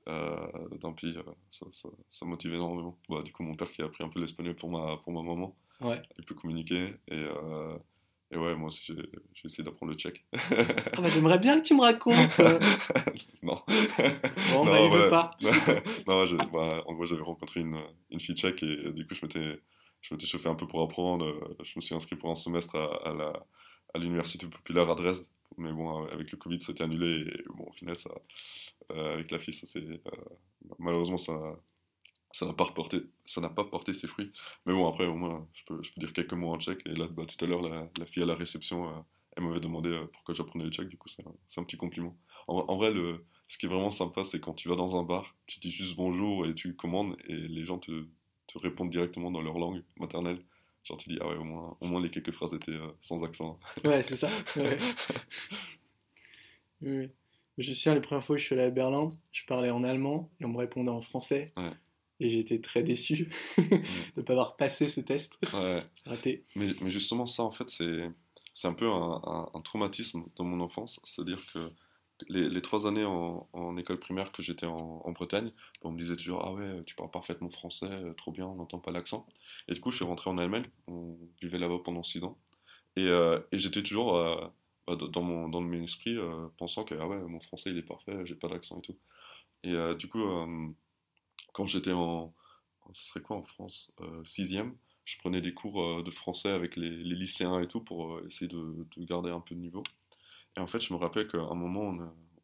Euh, 0.09 0.47
tant 0.80 0.92
pis, 0.92 1.14
euh, 1.16 1.23
ça, 1.50 1.66
ça, 1.73 1.88
ça 2.11 2.26
motive 2.26 2.54
énormément. 2.54 2.99
Bah, 3.09 3.23
du 3.23 3.32
coup, 3.32 3.42
mon 3.42 3.54
père 3.54 3.71
qui 3.71 3.82
a 3.82 3.85
appris 3.87 4.02
un 4.04 4.09
peu 4.09 4.21
l'espagnol 4.21 4.54
pour 4.56 4.71
ma, 4.71 4.97
pour 4.99 5.12
ma 5.12 5.23
maman, 5.23 5.54
Ouais. 5.80 6.00
il 6.18 6.25
peut 6.25 6.35
communiquer. 6.35 6.94
Et, 7.09 7.14
euh, 7.14 7.76
et 8.30 8.37
ouais, 8.37 8.54
moi 8.56 8.68
aussi, 8.68 8.82
j'ai 8.87 9.44
essayé 9.44 9.62
d'apprendre 9.64 9.92
le 9.92 9.99
tchèque. 9.99 10.25
Ah 10.32 11.00
bah, 11.02 11.09
j'aimerais 11.09 11.38
bien 11.38 11.61
que 11.61 11.66
tu 11.66 11.75
me 11.75 11.80
racontes. 11.82 12.16
non. 13.42 13.61
Bon, 14.52 14.64
Non, 14.64 14.71
bah, 14.73 14.80
il 14.80 14.90
veut 14.90 15.09
pas. 15.11 15.37
non, 16.09 16.26
je- 16.26 16.37
bah, 16.52 16.82
en 16.87 16.94
gros, 16.94 17.06
j'avais 17.06 17.23
rencontré 17.23 17.61
une, 17.61 17.80
une 18.11 18.21
fille 18.21 18.37
tchèque 18.37 18.62
et 18.62 18.92
du 18.92 19.06
coup, 19.06 19.14
je 19.14 19.25
m'étais 19.26 19.61
je 20.00 20.14
m'étais 20.14 20.26
chauffé 20.26 20.49
un 20.49 20.56
peu 20.56 20.66
pour 20.66 20.82
apprendre. 20.82 21.54
Je 21.62 21.73
me 21.76 21.80
suis 21.80 21.94
inscrit 21.94 22.16
pour 22.16 22.30
un 22.30 22.35
semestre 22.35 22.75
à, 22.76 23.09
à 23.11 23.14
la 23.14 23.47
à 23.94 23.99
l'université 23.99 24.47
populaire 24.49 24.88
à 24.90 24.94
Dresde. 24.94 25.26
Mais 25.59 25.73
bon, 25.73 26.04
avec 26.06 26.30
le 26.32 26.38
Covid, 26.38 26.61
c'était 26.61 26.85
annulé. 26.85 27.26
Et 27.26 27.42
bon, 27.54 27.64
au 27.68 27.73
final, 27.73 27.97
ça, 27.97 28.11
euh, 28.92 29.14
avec 29.14 29.30
la 29.30 29.38
fille, 29.38 29.54
ça 29.54 29.66
c'est 29.66 29.85
malheureusement 30.78 31.18
ça 31.18 31.32
n'a 32.42 32.52
pas 32.54 32.73
ça 33.25 33.40
n'a 33.40 33.49
pas 33.50 33.64
porté 33.64 33.94
ses 33.94 34.06
fruits. 34.09 34.32
Mais 34.66 34.73
bon, 34.73 34.88
après, 34.88 35.06
au 35.06 35.14
moins, 35.14 35.47
je 35.54 35.64
peux, 35.66 35.82
je 35.82 35.92
peux 35.92 36.00
dire 36.00 36.12
quelques 36.12 36.32
mots 36.32 36.52
en 36.52 36.59
tchèque. 36.59 36.82
Et 36.87 36.94
là, 36.94 37.06
bah, 37.09 37.25
tout 37.26 37.42
à 37.44 37.49
l'heure, 37.49 37.62
la, 37.62 38.06
fille 38.06 38.23
à 38.23 38.26
la 38.26 38.35
réception, 38.35 38.88
euh, 38.88 39.00
elle 39.37 39.44
m'avait 39.44 39.61
demandé 39.61 39.90
euh, 39.90 40.06
pourquoi 40.12 40.35
j'apprenais 40.35 40.64
le 40.64 40.71
tchèque, 40.71 40.88
du 40.88 40.99
coup, 40.99 41.09
c'est 41.09 41.26
un, 41.26 41.32
c'est 41.49 41.61
un 41.61 41.64
petit 41.64 41.76
compliment. 41.76 42.16
En, 42.49 42.64
en 42.68 42.76
vrai, 42.76 42.92
le, 42.92 43.25
ce 43.49 43.59
qui 43.59 43.66
est 43.66 43.68
vraiment 43.68 43.90
sympa, 43.90 44.25
c'est 44.25 44.40
quand 44.40 44.54
tu 44.54 44.68
vas 44.68 44.76
dans 44.76 44.97
un 44.99 45.02
bar, 45.02 45.37
tu 45.47 45.61
dis 45.61 45.71
juste 45.71 45.97
bonjour 45.97 46.47
et 46.47 46.54
tu 46.54 46.75
commandes 46.75 47.16
et 47.28 47.37
les 47.37 47.64
gens 47.64 47.78
te, 47.78 48.06
te 48.47 48.59
répondent 48.59 48.90
directement 48.90 49.30
dans 49.30 49.42
leur 49.42 49.59
langue 49.59 49.82
maternelle. 49.99 50.42
Genre, 50.85 50.97
tu 50.99 51.11
dis, 51.11 51.19
ah 51.21 51.29
ouais, 51.29 51.37
au 51.37 51.45
moins, 51.45 51.77
au 51.81 51.87
moins 51.87 52.01
les 52.03 52.11
quelques 52.11 52.33
phrases 52.33 52.55
étaient 52.55 52.73
euh, 52.73 52.89
sans 53.01 53.23
accent. 53.25 53.59
Ouais, 53.85 54.03
c'est 54.03 54.17
ça. 54.17 54.29
ouais. 54.57 54.77
Oui, 56.81 56.99
oui. 56.99 57.11
Je 57.59 57.71
me 57.71 57.75
souviens, 57.75 57.95
les 57.95 58.01
premières 58.01 58.25
fois 58.25 58.37
que 58.37 58.41
je 58.41 58.47
suis 58.47 58.55
allé 58.55 58.65
à 58.65 58.71
Berlin, 58.71 59.11
je 59.31 59.45
parlais 59.47 59.71
en 59.71 59.85
allemand 59.85 60.31
et 60.41 60.45
on 60.45 60.49
me 60.49 60.59
répondait 60.59 60.91
en 60.91 61.03
français. 61.03 61.53
Ouais. 61.57 61.71
Et 62.19 62.31
j'étais 62.31 62.61
très 62.61 62.83
déçu 62.83 63.31
de 63.59 63.62
ne 64.17 64.23
pas 64.23 64.33
avoir 64.33 64.57
passé 64.57 64.89
ce 64.89 65.01
test. 65.01 65.39
Ouais. 65.53 65.85
Raté. 66.07 66.45
Mais, 66.57 66.73
mais 66.81 66.91
justement, 66.91 67.27
ça, 67.27 67.43
en 67.43 67.51
fait, 67.51 67.69
c'est, 67.69 68.11
c'est 68.55 68.69
un 68.69 68.75
peu 68.75 68.89
un, 68.91 69.21
un- 69.25 69.51
un 69.55 69.61
traumatisme 69.61 70.25
dans 70.37 70.45
mon 70.45 70.61
enfance. 70.61 70.99
C'est-à-dire 71.05 71.45
que 71.53 71.71
les, 72.28 72.62
trois 72.62 72.87
années 72.87 73.04
en, 73.04 73.76
école 73.76 73.99
primaire 73.99 74.33
que 74.33 74.42
j'étais 74.42 74.66
en, 74.66 75.11
Bretagne, 75.12 75.52
on 75.83 75.92
me 75.92 75.99
disait 75.99 76.16
toujours 76.16 76.42
Ah 76.45 76.52
ouais, 76.52 76.83
tu 76.85 76.95
parles 76.95 77.11
parfaitement 77.11 77.50
français, 77.50 77.87
euh, 77.90 78.14
trop 78.14 78.33
bien, 78.33 78.47
on 78.47 78.57
n'entend 78.57 78.78
pas 78.78 78.90
l'accent. 78.90 79.26
Et 79.69 79.75
du 79.75 79.81
coup, 79.81 79.90
je 79.90 79.97
suis 79.97 80.04
rentré 80.04 80.31
en 80.31 80.38
Allemagne, 80.38 80.64
on 80.88 81.16
vivait 81.40 81.59
là-bas 81.59 81.78
pendant 81.85 82.02
six 82.02 82.25
ans. 82.25 82.38
Et, 82.97 83.07
euh, 83.07 83.40
j'étais 83.52 83.83
toujours 83.83 84.16
euh, 84.16 84.37
bah, 84.87 84.97
dans, 84.97 85.23
mon, 85.23 85.49
dans 85.49 85.73
esprit 85.73 86.16
pensant 86.59 86.85
que 86.85 86.95
ah 86.95 87.07
ouais, 87.07 87.19
mon 87.19 87.40
français 87.40 87.71
il 87.71 87.78
est 87.78 87.83
parfait, 87.83 88.25
j'ai 88.25 88.35
pas 88.35 88.49
d'accent 88.49 88.78
et 88.78 88.83
tout. 88.83 88.99
Et 89.64 89.75
du 89.97 90.09
coup, 90.09 90.25
quand 91.52 91.66
j'étais 91.66 91.92
en. 91.92 92.35
Ce 92.92 93.07
serait 93.07 93.21
quoi 93.21 93.37
en 93.37 93.42
France 93.45 93.95
Euh, 94.00 94.25
Sixième, 94.25 94.76
je 95.04 95.16
prenais 95.19 95.40
des 95.40 95.54
cours 95.54 96.02
de 96.02 96.11
français 96.11 96.50
avec 96.50 96.76
les, 96.76 96.90
lycéens 96.90 97.61
et 97.61 97.69
tout 97.69 97.81
pour 97.81 98.21
essayer 98.26 98.49
de 98.49 98.85
garder 98.99 99.31
un 99.31 99.40
peu 99.40 99.54
de 99.54 99.61
niveau. 99.61 99.83
Et 100.56 100.61
en 100.61 100.66
fait, 100.66 100.80
je 100.80 100.92
me 100.92 100.99
rappelle 100.99 101.28
qu'à 101.28 101.38
un 101.38 101.54
moment, 101.54 101.97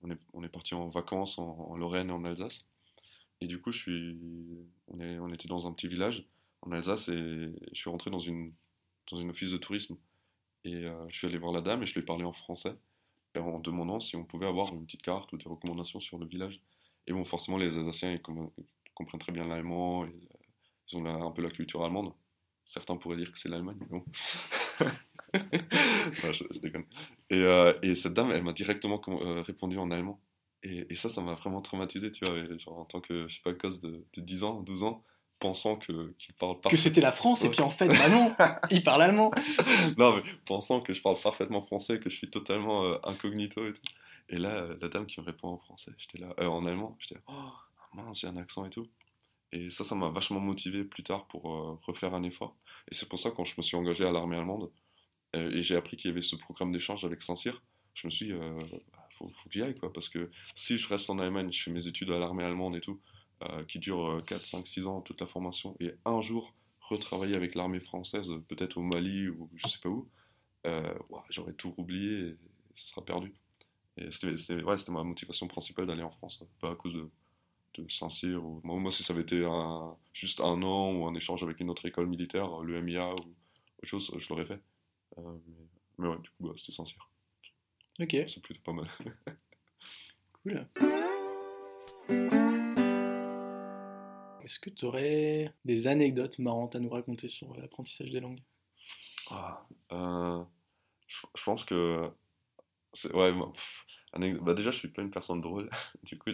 on, 0.02 0.42
est, 0.42 0.48
parti 0.48 0.74
en 0.74 0.88
vacances 0.88 1.38
en, 1.38 1.76
Lorraine 1.76 2.08
et 2.08 2.12
en 2.12 2.24
Alsace. 2.24 2.66
Et 3.40 3.46
du 3.46 3.60
coup, 3.60 3.72
je 3.72 3.78
suis, 3.78 4.18
on, 4.88 5.32
était 5.32 5.48
dans 5.48 5.66
un 5.66 5.72
petit 5.72 5.88
village 5.88 6.26
en 6.62 6.72
Alsace 6.72 7.08
et 7.08 7.52
je 7.72 7.74
suis 7.74 7.90
rentré 7.90 8.10
dans 8.10 8.18
une, 8.18 8.52
dans 9.10 9.18
une 9.18 9.30
office 9.30 9.52
de 9.52 9.58
tourisme. 9.58 9.96
Et 10.64 10.74
euh, 10.74 11.08
je 11.08 11.16
suis 11.16 11.26
allé 11.26 11.38
voir 11.38 11.52
la 11.52 11.60
dame 11.60 11.82
et 11.82 11.86
je 11.86 11.94
lui 11.94 12.00
ai 12.00 12.04
parlé 12.04 12.24
en 12.24 12.32
français 12.32 12.74
et 13.34 13.38
en 13.38 13.60
demandant 13.60 14.00
si 14.00 14.16
on 14.16 14.24
pouvait 14.24 14.46
avoir 14.46 14.72
une 14.72 14.84
petite 14.84 15.02
carte 15.02 15.32
ou 15.32 15.36
des 15.36 15.48
recommandations 15.48 16.00
sur 16.00 16.18
le 16.18 16.26
village. 16.26 16.60
Et 17.06 17.12
bon, 17.12 17.24
forcément, 17.24 17.58
les 17.58 17.76
Alsaciens 17.78 18.12
ils 18.12 18.22
com- 18.22 18.50
ils 18.58 18.92
comprennent 18.94 19.20
très 19.20 19.32
bien 19.32 19.46
l'allemand, 19.46 20.04
euh, 20.04 20.08
ils 20.90 20.98
ont 20.98 21.06
un 21.06 21.30
peu 21.30 21.42
la 21.42 21.50
culture 21.50 21.84
allemande. 21.84 22.12
Certains 22.64 22.96
pourraient 22.96 23.16
dire 23.16 23.32
que 23.32 23.38
c'est 23.38 23.48
l'Allemagne, 23.48 23.78
mais 23.80 23.86
bon. 23.86 24.04
Non, 26.24 26.32
je, 26.32 26.44
je 26.50 26.58
déconne. 26.58 26.84
Et, 27.30 27.42
euh, 27.42 27.74
et 27.82 27.94
cette 27.94 28.14
dame, 28.14 28.30
elle 28.30 28.42
m'a 28.42 28.52
directement 28.52 29.00
euh, 29.08 29.42
répondu 29.42 29.78
en 29.78 29.90
allemand. 29.90 30.20
Et, 30.62 30.86
et 30.90 30.94
ça, 30.96 31.08
ça 31.08 31.20
m'a 31.20 31.34
vraiment 31.34 31.60
traumatisé, 31.60 32.10
tu 32.10 32.24
vois. 32.24 32.34
genre, 32.58 32.78
en 32.78 32.84
tant 32.84 33.00
que, 33.00 33.28
je 33.28 33.36
sais 33.36 33.42
pas, 33.42 33.52
gosse 33.52 33.80
de, 33.80 34.04
de 34.14 34.20
10 34.20 34.44
ans, 34.44 34.60
12 34.60 34.84
ans, 34.84 35.04
pensant 35.38 35.76
que, 35.76 36.14
qu'il 36.18 36.34
parle 36.34 36.60
pas 36.60 36.68
Que 36.68 36.76
c'était 36.76 37.00
la 37.00 37.12
France, 37.12 37.44
et 37.44 37.50
puis 37.50 37.60
en 37.60 37.70
fait, 37.70 37.88
bah 37.88 38.08
non, 38.10 38.34
il 38.70 38.82
parle 38.82 39.02
allemand. 39.02 39.30
non, 39.96 40.16
mais 40.16 40.22
pensant 40.46 40.80
que 40.80 40.92
je 40.94 41.00
parle 41.00 41.20
parfaitement 41.20 41.62
français, 41.62 42.00
que 42.00 42.10
je 42.10 42.16
suis 42.16 42.30
totalement 42.30 42.84
euh, 42.84 42.96
incognito 43.04 43.66
et 43.68 43.72
tout. 43.72 43.82
Et 44.30 44.36
là, 44.36 44.66
la 44.80 44.88
dame 44.88 45.06
qui 45.06 45.20
me 45.20 45.26
répond 45.26 45.48
en 45.48 45.58
français, 45.58 45.92
j'étais 45.96 46.18
là, 46.18 46.34
en 46.46 46.66
allemand, 46.66 46.96
j'étais 47.00 47.14
là, 47.14 47.20
oh 47.28 47.52
mince, 47.94 48.20
j'ai 48.20 48.26
un 48.26 48.36
accent 48.36 48.66
et 48.66 48.70
tout. 48.70 48.86
Et 49.52 49.70
ça, 49.70 49.84
ça 49.84 49.94
m'a 49.94 50.10
vachement 50.10 50.40
motivé 50.40 50.84
plus 50.84 51.02
tard 51.02 51.26
pour 51.28 51.44
refaire 51.86 52.12
un 52.14 52.22
effort. 52.24 52.54
Et 52.90 52.94
c'est 52.94 53.08
pour 53.08 53.18
ça, 53.18 53.30
quand 53.30 53.46
je 53.46 53.54
me 53.56 53.62
suis 53.62 53.78
engagé 53.78 54.04
à 54.04 54.12
l'armée 54.12 54.36
allemande, 54.36 54.70
et 55.34 55.62
j'ai 55.62 55.76
appris 55.76 55.96
qu'il 55.96 56.08
y 56.08 56.12
avait 56.12 56.22
ce 56.22 56.36
programme 56.36 56.72
d'échange 56.72 57.04
avec 57.04 57.22
Saint-Cyr, 57.22 57.62
je 57.98 58.06
me 58.06 58.10
suis 58.12 58.26
dit, 58.26 58.32
euh, 58.32 58.60
faut, 59.18 59.26
que 59.26 59.32
j'y 59.50 59.62
aille, 59.62 59.74
quoi. 59.74 59.92
Parce 59.92 60.08
que 60.08 60.30
si 60.54 60.78
je 60.78 60.88
reste 60.88 61.10
en 61.10 61.18
Allemagne, 61.18 61.50
je 61.52 61.62
fais 61.62 61.70
mes 61.72 61.88
études 61.88 62.10
à 62.10 62.18
l'armée 62.18 62.44
allemande 62.44 62.76
et 62.76 62.80
tout, 62.80 63.00
euh, 63.42 63.64
qui 63.64 63.80
durent 63.80 64.22
4, 64.24 64.44
5, 64.44 64.66
6 64.66 64.86
ans, 64.86 65.00
toute 65.00 65.20
la 65.20 65.26
formation, 65.26 65.76
et 65.80 65.94
un 66.04 66.20
jour 66.20 66.54
retravailler 66.80 67.34
avec 67.34 67.54
l'armée 67.54 67.80
française, 67.80 68.32
peut-être 68.48 68.78
au 68.78 68.82
Mali 68.82 69.28
ou 69.28 69.50
je 69.56 69.66
sais 69.66 69.80
pas 69.80 69.88
où, 69.88 70.08
euh, 70.66 70.94
j'aurais 71.28 71.52
tout 71.52 71.74
oublié 71.76 72.28
et 72.28 72.36
ce 72.74 72.88
sera 72.88 73.04
perdu. 73.04 73.34
Et 73.96 74.10
c'était 74.12 74.62
ouais, 74.62 74.76
ma 74.88 75.02
motivation 75.02 75.48
principale 75.48 75.86
d'aller 75.86 76.04
en 76.04 76.10
France, 76.10 76.44
pas 76.60 76.70
à 76.70 76.76
cause 76.76 76.94
de, 76.94 77.10
de 77.74 77.90
Saint-Cyr. 77.90 78.42
Ou... 78.42 78.60
Moi, 78.62 78.92
si 78.92 79.02
ça 79.02 79.12
avait 79.12 79.22
été 79.22 79.44
juste 80.12 80.40
un 80.40 80.62
an 80.62 80.92
ou 80.92 81.06
un 81.06 81.14
échange 81.14 81.42
avec 81.42 81.58
une 81.58 81.68
autre 81.68 81.84
école 81.84 82.06
militaire, 82.06 82.60
le 82.60 82.80
MIA 82.80 83.12
ou 83.12 83.18
autre 83.18 83.26
chose, 83.82 84.14
je 84.16 84.28
l'aurais 84.28 84.46
fait. 84.46 84.60
Euh, 85.18 85.38
mais, 85.46 85.54
mais 85.98 86.08
ouais, 86.08 86.18
du 86.18 86.30
coup, 86.30 86.48
bah, 86.48 86.52
c'était 86.56 86.72
Saint-Cyr. 86.72 87.08
Ok, 88.00 88.16
C'est 88.28 88.42
plutôt 88.42 88.62
pas 88.62 88.72
mal. 88.72 88.88
cool. 90.44 90.68
Est-ce 94.44 94.60
que 94.60 94.70
tu 94.70 94.84
aurais 94.86 95.52
des 95.64 95.86
anecdotes 95.88 96.38
marrantes 96.38 96.74
à 96.74 96.78
nous 96.80 96.88
raconter 96.88 97.28
sur 97.28 97.52
euh, 97.52 97.60
l'apprentissage 97.60 98.10
des 98.10 98.20
langues? 98.20 98.40
Ah, 99.30 99.66
euh, 99.92 100.42
je, 101.06 101.18
je 101.36 101.42
pense 101.44 101.64
que. 101.64 102.08
c'est- 102.94 103.12
Ouais, 103.12 103.32
moi, 103.32 103.52
pff, 103.52 103.84
anecdote- 104.12 104.44
bah 104.44 104.54
déjà, 104.54 104.70
je 104.70 104.78
suis 104.78 104.88
pas 104.88 105.02
une 105.02 105.10
personne 105.10 105.40
drôle. 105.40 105.68
Du 106.04 106.16
coup, 106.18 106.30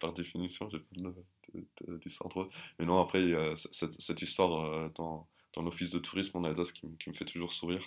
par 0.00 0.12
définition, 0.14 0.70
j'ai 0.70 0.78
pas 0.78 1.96
d'histoire 1.98 2.30
drôle. 2.30 2.48
Mais 2.78 2.86
non, 2.86 3.00
après, 3.02 3.22
il 3.22 3.30
y 3.30 3.34
a 3.34 3.54
c- 3.56 3.68
cette, 3.72 4.00
cette 4.00 4.22
histoire 4.22 4.90
dans, 4.92 5.28
dans 5.54 5.62
l'office 5.62 5.90
de 5.90 5.98
tourisme 5.98 6.38
en 6.38 6.44
Alsace 6.44 6.72
qui 6.72 6.86
me 6.86 7.14
fait 7.14 7.26
toujours 7.26 7.52
sourire. 7.52 7.84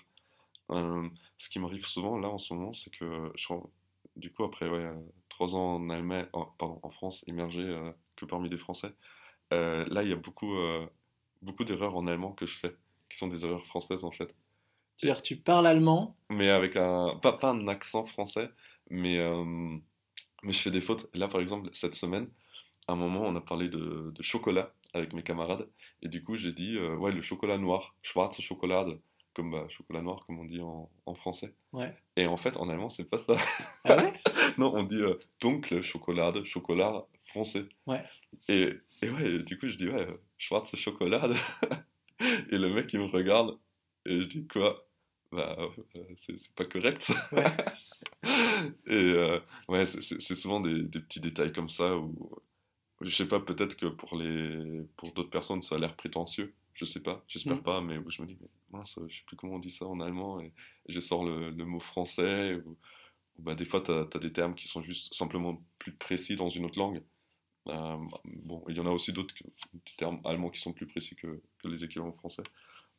Euh, 0.72 1.08
ce 1.38 1.50
qui 1.50 1.60
m'arrive 1.60 1.86
souvent 1.86 2.18
là 2.18 2.30
en 2.30 2.38
ce 2.40 2.54
moment, 2.54 2.74
c'est 2.74 2.90
que 2.92 3.32
je, 3.36 3.54
du 4.16 4.32
coup, 4.32 4.44
après 4.44 4.70
ouais, 4.70 4.92
trois 5.30 5.56
ans 5.56 5.76
en 5.76 5.90
Allemagne, 5.90 6.28
en- 6.34 6.46
pardon, 6.46 6.80
en 6.84 6.90
France, 6.90 7.24
immergé 7.28 7.62
euh, 7.62 7.92
que 8.16 8.26
parmi 8.26 8.50
des 8.50 8.58
Français, 8.58 8.94
euh, 9.54 9.86
là, 9.90 10.04
il 10.04 10.10
y 10.10 10.14
a 10.14 10.18
beaucoup, 10.18 10.56
beaucoup 11.42 11.64
d'erreurs 11.66 11.96
en 11.96 12.08
allemand 12.08 12.34
que 12.34 12.46
je 12.46 12.58
fais, 12.58 12.76
qui 13.10 13.18
sont 13.18 13.28
des 13.28 13.46
erreurs 13.46 13.66
françaises 13.66 14.04
en 14.06 14.12
fait. 14.12 14.34
C'est-à-dire, 14.98 15.22
tu 15.22 15.38
parles 15.38 15.68
allemand, 15.68 16.16
mais 16.30 16.50
avec 16.50 16.76
un 16.76 17.10
pas, 17.22 17.34
pas 17.34 17.50
un 17.52 17.68
accent 17.68 18.06
français 18.06 18.50
mais 18.90 19.18
mais 20.44 20.54
je 20.54 20.60
fais 20.60 20.72
des 20.72 20.82
fautes. 20.82 21.08
Là 21.14 21.28
par 21.28 21.42
exemple 21.42 21.70
cette 21.74 21.96
semaine 21.96 22.30
à 22.88 22.94
un 22.94 22.96
moment 22.96 23.22
on 23.24 23.36
a 23.36 23.42
parlé 23.42 23.70
de, 23.70 24.12
de 24.16 24.24
chocolat 24.24 24.72
avec 24.94 25.14
mes 25.14 25.24
camarades 25.24 25.68
et 26.02 26.08
du 26.10 26.24
coup 26.24 26.36
j'ai 26.36 26.52
dit 26.54 26.78
ouais 26.80 27.12
le 27.12 27.22
chocolat 27.22 27.58
noir. 27.58 27.96
Schwarze 28.04 28.40
Schokolade 28.42 29.00
comme 29.36 29.52
bah, 29.52 29.68
chocolat 29.70 30.02
noir 30.02 30.24
comme 30.26 30.40
on 30.40 30.46
dit 30.46 30.62
en, 30.62 30.90
en 31.06 31.16
français. 31.16 31.54
Ouais. 31.74 31.94
et 32.16 32.26
en 32.28 32.38
fait 32.38 32.56
en 32.58 32.70
allemand 32.70 32.90
c'est 32.90 33.04
pas 33.10 33.20
ça. 33.20 33.38
Ah 33.84 33.98
ouais? 33.98 34.14
Non 34.58 34.72
on 34.76 34.84
dit 34.84 35.02
euh, 35.02 35.16
dunkle 35.42 35.82
Schokolade 35.84 36.44
chocolat 36.46 37.06
foncé. 37.34 37.66
Ouais. 37.88 38.04
et, 38.48 38.70
et 39.02 39.10
ouais 39.10 39.32
et 39.36 39.44
du 39.44 39.58
coup 39.60 39.68
je 39.68 39.76
dis 39.78 39.88
ouais 39.90 40.08
schwarze 40.38 40.76
Schokolade 40.76 41.36
et 42.52 42.58
le 42.58 42.70
mec 42.74 42.92
il 42.94 43.00
me 43.00 43.06
regarde 43.06 43.58
et 44.06 44.22
je 44.22 44.26
dis 44.28 44.48
quoi? 44.48 44.88
Bah 45.32 45.58
euh, 45.60 46.02
c'est 46.16 46.54
pas 46.56 46.66
correct 46.66 47.02
ça. 47.02 47.16
Ouais. 47.34 47.44
et 48.88 48.94
euh, 48.96 49.40
ouais, 49.68 49.86
c'est- 49.86 50.20
souvent 50.36 50.60
des, 50.62 50.84
des 50.84 51.00
petits 51.00 51.20
détails 51.20 51.52
comme 51.52 51.68
ça 51.70 51.98
où, 51.98 52.30
je 53.02 53.10
sais 53.10 53.28
pas, 53.28 53.40
peut-être 53.40 53.76
que 53.76 53.88
pour 53.88 54.16
les 54.18 54.84
pour 54.96 55.12
d'autres 55.14 55.30
personnes 55.30 55.62
ça 55.62 55.76
a 55.76 55.80
l'air 55.80 55.96
prétentieux, 55.96 56.54
je 56.74 56.86
sais 56.86 57.02
pas, 57.02 57.24
j'espère 57.28 57.58
Mm. 57.58 57.64
pas, 57.64 57.82
mais 57.82 57.96
je 58.08 58.22
me 58.22 58.28
dis, 58.28 58.38
mais 58.40 58.48
mince, 58.76 59.00
je 59.08 59.16
sais 59.18 59.24
plus 59.26 59.36
comment 59.38 59.56
on 59.56 59.60
dit 59.60 59.72
ça 59.72 59.86
en 59.86 60.00
allemand, 60.00 60.40
et, 60.42 60.52
je 60.90 61.00
sors 61.00 61.24
le, 61.26 61.50
le 61.52 61.66
mot 61.66 61.80
français, 61.80 62.56
ou, 62.66 62.78
ou 63.38 63.42
bah, 63.42 63.56
des 63.56 63.66
fois 63.66 63.82
t'as 63.82 64.06
as 64.14 64.20
des 64.20 64.30
termes 64.32 64.56
qui 64.56 64.68
sont 64.68 64.82
juste 64.84 65.14
simplement 65.14 65.62
plus 65.80 65.94
précis 65.94 66.36
dans 66.36 66.50
une 66.50 66.66
autre 66.66 66.80
langue. 66.80 67.02
Euh, 67.68 67.98
bon, 68.26 68.64
il 68.70 68.76
y 68.76 68.80
en 68.80 68.86
a 68.86 68.92
aussi 68.92 69.12
d'autres, 69.12 69.34
termes 69.98 70.22
allemands 70.24 70.50
qui 70.52 70.62
sont 70.62 70.72
plus 70.74 70.86
précis 70.86 71.16
que, 71.16 71.42
que 71.60 71.68
les 71.68 71.84
équivalents 71.84 72.12
français. 72.12 72.44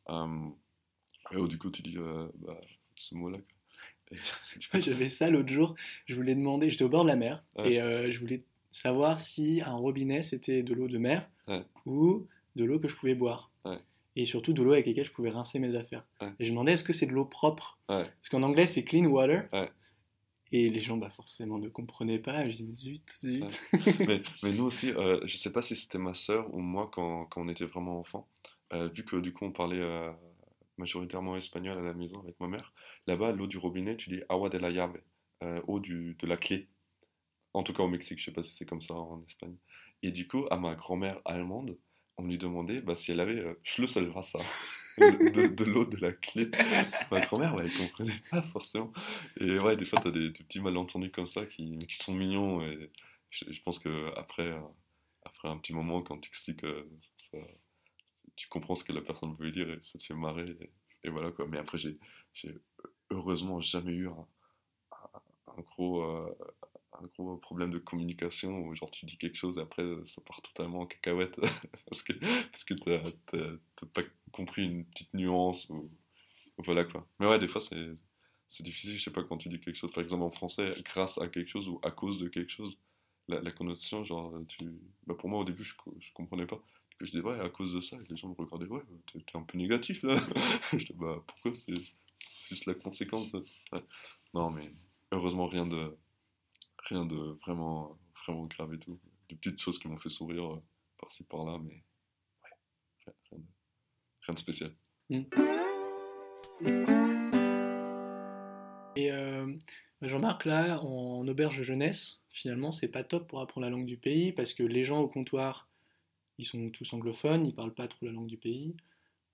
Euh, 0.09 0.49
et 1.31 1.37
où, 1.37 1.47
du 1.47 1.57
coup, 1.57 1.69
tu 1.71 1.81
dis, 1.81 1.97
euh, 1.97 2.27
bah, 2.35 2.59
ce 2.95 3.15
mot-là. 3.15 3.37
J'avais 4.73 5.09
ça 5.09 5.29
l'autre 5.29 5.49
jour, 5.49 5.75
je 6.05 6.15
voulais 6.15 6.35
demander, 6.35 6.69
j'étais 6.69 6.83
au 6.83 6.89
bord 6.89 7.03
de 7.03 7.09
la 7.09 7.15
mer, 7.15 7.43
Ouais. 7.59 7.73
et 7.73 7.81
euh, 7.81 8.09
je 8.11 8.19
voulais 8.19 8.43
savoir 8.69 9.19
si 9.19 9.61
un 9.65 9.73
robinet 9.75 10.21
c'était 10.21 10.63
de 10.63 10.73
l'eau 10.73 10.87
de 10.87 10.97
mer 10.97 11.29
Ouais. 11.47 11.63
ou 11.85 12.27
de 12.55 12.63
l'eau 12.65 12.79
que 12.79 12.87
je 12.87 12.95
pouvais 12.95 13.15
boire. 13.15 13.51
Ouais. 13.65 13.79
Et 14.19 14.25
surtout 14.25 14.51
de 14.51 14.63
l'eau 14.63 14.71
avec 14.71 14.87
laquelle 14.87 15.05
je 15.05 15.11
pouvais 15.11 15.29
rincer 15.29 15.59
mes 15.59 15.75
affaires. 15.75 16.03
Ouais. 16.19 16.33
Et 16.39 16.45
je 16.45 16.49
me 16.49 16.55
demandais 16.55 16.73
est-ce 16.73 16.83
que 16.83 16.91
c'est 16.91 17.05
de 17.05 17.11
l'eau 17.11 17.23
propre? 17.23 17.79
Ouais. 17.87 18.01
Parce 18.01 18.29
qu'en 18.29 18.41
anglais 18.41 18.65
c'est 18.65 18.83
clean 18.83 19.05
water. 19.05 19.47
Ouais. 19.53 19.69
Et 20.51 20.69
les 20.69 20.79
gens 20.79 20.97
bah, 20.97 21.11
forcément 21.11 21.59
ne 21.59 21.69
comprenaient 21.69 22.17
pas. 22.17 22.49
Je 22.49 22.63
dis 22.63 22.75
zut, 22.75 23.19
zut. 23.23 23.61
Mais, 24.07 24.23
mais 24.41 24.53
nous 24.53 24.63
aussi, 24.63 24.91
euh, 24.91 25.19
je 25.25 25.37
sais 25.37 25.53
pas 25.53 25.61
si 25.61 25.75
c'était 25.75 25.99
ma 25.99 26.15
sœur 26.15 26.51
ou 26.51 26.59
moi 26.59 26.89
quand, 26.91 27.25
quand 27.25 27.41
on 27.41 27.47
était 27.47 27.65
vraiment 27.65 27.99
enfant, 27.99 28.27
euh, 28.73 28.87
vu 28.87 29.05
que 29.05 29.17
du 29.17 29.33
coup 29.33 29.45
on 29.45 29.51
parlait 29.51 29.79
euh, 29.79 30.11
majoritairement 30.77 31.37
espagnol 31.37 31.77
à 31.77 31.81
la 31.81 31.93
maison 31.93 32.19
avec 32.21 32.39
ma 32.39 32.47
mère, 32.47 32.73
là-bas 33.05 33.33
l'eau 33.33 33.45
du 33.45 33.59
robinet, 33.59 33.97
tu 33.97 34.09
dis 34.09 34.21
agua 34.29 34.49
de 34.49 34.57
la 34.57 34.71
llave, 34.71 34.99
eau 35.67 35.79
du, 35.79 36.15
de 36.17 36.25
la 36.25 36.37
clé. 36.37 36.67
En 37.53 37.61
tout 37.61 37.73
cas 37.73 37.83
au 37.83 37.87
Mexique, 37.87 38.19
je 38.19 38.25
sais 38.25 38.31
pas 38.31 38.41
si 38.41 38.55
c'est 38.55 38.65
comme 38.65 38.81
ça 38.81 38.95
en 38.95 39.23
Espagne. 39.27 39.55
Et 40.01 40.11
du 40.11 40.27
coup, 40.27 40.45
à 40.49 40.57
ma 40.57 40.73
grand-mère 40.73 41.21
allemande, 41.23 41.77
on 42.17 42.23
lui 42.25 42.37
demandait 42.37 42.81
bah, 42.81 42.95
si 42.95 43.11
elle 43.11 43.19
avait 43.19 43.39
euh, 43.39 43.53
ça 43.83 44.01
de, 44.97 45.47
de 45.47 45.63
l'eau 45.63 45.85
de 45.85 45.97
la 45.97 46.11
clé. 46.11 46.49
Ma 47.11 47.21
grand-mère, 47.21 47.53
ouais, 47.55 47.65
elle 47.65 47.73
comprenait 47.73 48.19
pas 48.31 48.41
forcément. 48.41 48.91
Et 49.39 49.59
ouais, 49.59 49.77
des 49.77 49.85
fois, 49.85 49.99
tu 50.01 50.07
as 50.07 50.11
des, 50.11 50.31
petits 50.31 50.59
malentendus 50.59 51.11
comme 51.11 51.27
ça 51.27 51.45
qui, 51.45 51.77
qui 51.87 51.95
sont 51.95 52.13
mignons. 52.13 52.61
Et 52.63 52.91
je, 53.29 53.61
pense 53.61 53.77
que 53.79 54.11
après, 54.15 54.47
euh, 54.47 54.59
après 55.23 55.49
un 55.49 55.57
petit 55.57 55.73
moment, 55.73 56.01
quand 56.01 56.17
tu 56.19 56.29
expliques, 56.29 56.63
euh, 56.63 56.89
ça, 57.17 57.37
tu 58.35 58.47
comprends 58.47 58.75
ce 58.75 58.83
que 58.83 58.93
la 58.93 59.01
personne 59.01 59.35
veut 59.35 59.51
dire 59.51 59.69
et 59.69 59.79
ça 59.81 59.99
te 59.99 60.03
fait 60.03 60.13
marrer. 60.13 60.45
Et, 61.03 61.09
voilà 61.09 61.31
quoi. 61.31 61.45
Mais 61.47 61.59
après, 61.59 61.77
j'ai 61.77 61.99
heureusement 63.11 63.61
jamais 63.61 63.93
eu 63.93 64.07
un, 64.07 64.27
un, 65.47 65.61
gros, 65.61 66.03
euh, 66.03 66.37
un 67.01 67.07
gros 67.07 67.37
problème 67.37 67.71
de 67.71 67.79
communication 67.79 68.59
où 68.59 68.75
genre 68.75 68.91
tu 68.91 69.05
dis 69.05 69.17
quelque 69.17 69.35
chose 69.35 69.57
et 69.57 69.61
après 69.61 69.83
ça 70.05 70.21
part 70.21 70.41
totalement 70.41 70.81
en 70.81 70.85
cacahuète 70.85 71.39
parce 71.85 72.03
que, 72.03 72.13
parce 72.13 72.63
que 72.63 72.73
t'as 72.73 73.87
pas 73.93 74.01
compris 74.31 74.63
une 74.63 74.85
petite 74.85 75.13
nuance 75.13 75.69
ou, 75.69 75.89
voilà 76.59 76.85
quoi. 76.85 77.07
Mais 77.19 77.27
ouais, 77.27 77.39
des 77.39 77.47
fois 77.47 77.61
c'est 77.61 77.95
c'est 78.49 78.63
difficile, 78.63 78.97
je 78.97 79.03
sais 79.03 79.11
pas, 79.11 79.23
quand 79.23 79.37
tu 79.37 79.49
dis 79.49 79.59
quelque 79.59 79.75
chose, 79.75 79.91
par 79.91 80.01
exemple 80.01 80.23
en 80.23 80.31
français, 80.31 80.71
grâce 80.85 81.17
à 81.17 81.27
quelque 81.27 81.49
chose 81.49 81.67
ou 81.67 81.81
à 81.83 81.91
cause 81.91 82.19
de 82.19 82.29
quelque 82.29 82.49
chose, 82.49 82.77
la, 83.27 83.51
connotation, 83.51 84.05
genre, 84.05 84.33
tu... 84.47 84.63
Bah 85.05 85.15
pour 85.15 85.29
moi 85.29 85.41
au 85.41 85.43
début 85.43 85.65
je, 85.65 85.73
je 85.99 86.13
comprenais 86.13 86.45
pas. 86.45 86.61
Que 86.97 87.05
je 87.05 87.11
dis 87.11 87.19
ouais, 87.19 87.39
à 87.39 87.49
cause 87.49 87.73
de 87.73 87.81
ça, 87.81 87.97
et 87.97 88.09
les 88.09 88.17
gens 88.17 88.29
me 88.29 88.33
regardaient, 88.33 88.65
ouais, 88.67 88.81
t'es 89.13 89.37
un 89.37 89.43
peu 89.43 89.57
négatif 89.57 90.01
là. 90.03 90.17
je 90.71 90.85
dis 90.85 90.93
bah 90.93 91.21
pourquoi 91.27 91.53
c'est 91.53 91.75
juste 92.49 92.65
la 92.65 92.73
conséquence 92.73 93.29
de. 93.31 93.45
Non, 94.33 94.49
mais 94.49 94.71
heureusement, 95.11 95.47
rien 95.47 95.67
de, 95.67 95.95
rien 96.87 97.05
de 97.05 97.37
vraiment, 97.41 97.97
vraiment 98.25 98.45
grave 98.45 98.73
et 98.73 98.79
tout. 98.79 98.99
Des 99.29 99.35
petites 99.35 99.59
choses 99.59 99.79
qui 99.79 99.87
m'ont 99.87 99.97
fait 99.97 100.09
sourire 100.09 100.53
euh, 100.53 100.63
par-ci 100.99 101.23
par-là, 101.23 101.59
mais 101.61 101.73
ouais, 102.43 102.49
rien, 103.05 103.39
de, 103.39 103.45
rien, 104.21 104.33
de, 104.33 104.39
spécial. 104.39 104.73
Mm. 105.09 105.23
Et 108.95 109.11
euh, 109.11 109.53
Jean-Marc, 110.01 110.45
là, 110.45 110.81
en 110.83 111.27
auberge 111.27 111.61
jeunesse, 111.61 112.21
finalement, 112.29 112.71
c'est 112.71 112.87
pas 112.87 113.03
top 113.03 113.27
pour 113.27 113.41
apprendre 113.41 113.65
la 113.65 113.71
langue 113.71 113.85
du 113.85 113.97
pays 113.97 114.31
parce 114.31 114.53
que 114.53 114.63
les 114.63 114.83
gens 114.83 114.99
au 114.99 115.07
comptoir, 115.07 115.67
ils 116.37 116.45
sont 116.45 116.69
tous 116.69 116.93
anglophones, 116.93 117.45
ils 117.45 117.53
parlent 117.53 117.73
pas 117.73 117.87
trop 117.87 118.05
la 118.05 118.11
langue 118.11 118.27
du 118.27 118.37
pays. 118.37 118.75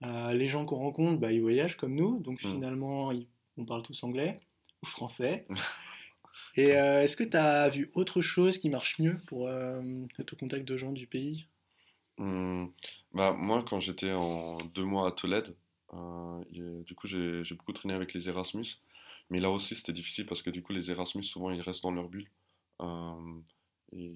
Euh, 0.03 0.33
les 0.33 0.47
gens 0.47 0.65
qu'on 0.65 0.77
rencontre, 0.77 1.19
bah, 1.19 1.31
ils 1.31 1.41
voyagent 1.41 1.77
comme 1.77 1.95
nous, 1.95 2.19
donc 2.19 2.43
mm. 2.43 2.51
finalement, 2.51 3.11
on 3.57 3.65
parle 3.65 3.83
tous 3.83 4.03
anglais 4.03 4.41
ou 4.81 4.85
français. 4.87 5.45
Et 6.55 6.77
euh, 6.77 7.03
est-ce 7.03 7.17
que 7.17 7.23
tu 7.23 7.37
as 7.37 7.69
vu 7.69 7.91
autre 7.93 8.21
chose 8.21 8.57
qui 8.57 8.69
marche 8.69 8.99
mieux 8.99 9.17
pour 9.27 9.47
euh, 9.47 9.81
être 10.19 10.33
au 10.33 10.35
contact 10.35 10.67
de 10.67 10.77
gens 10.77 10.91
du 10.91 11.07
pays? 11.07 11.45
Mmh. 12.17 12.67
bah, 13.13 13.33
Moi, 13.33 13.63
quand 13.67 13.79
j'étais 13.79 14.11
en 14.11 14.57
deux 14.57 14.85
mois 14.85 15.07
à 15.07 15.11
Tolède, 15.11 15.55
du 16.51 16.95
coup, 16.95 17.07
j'ai 17.07 17.43
beaucoup 17.55 17.73
traîné 17.73 17.93
avec 17.93 18.13
les 18.13 18.29
Erasmus. 18.29 18.65
Mais 19.29 19.39
là 19.39 19.49
aussi, 19.49 19.75
c'était 19.75 19.93
difficile 19.93 20.25
parce 20.25 20.41
que 20.41 20.49
du 20.49 20.61
coup, 20.61 20.73
les 20.73 20.91
Erasmus, 20.91 21.23
souvent, 21.23 21.51
ils 21.51 21.61
restent 21.61 21.83
dans 21.83 21.91
leur 21.91 22.09
bulle. 22.09 22.29
et 23.91 24.15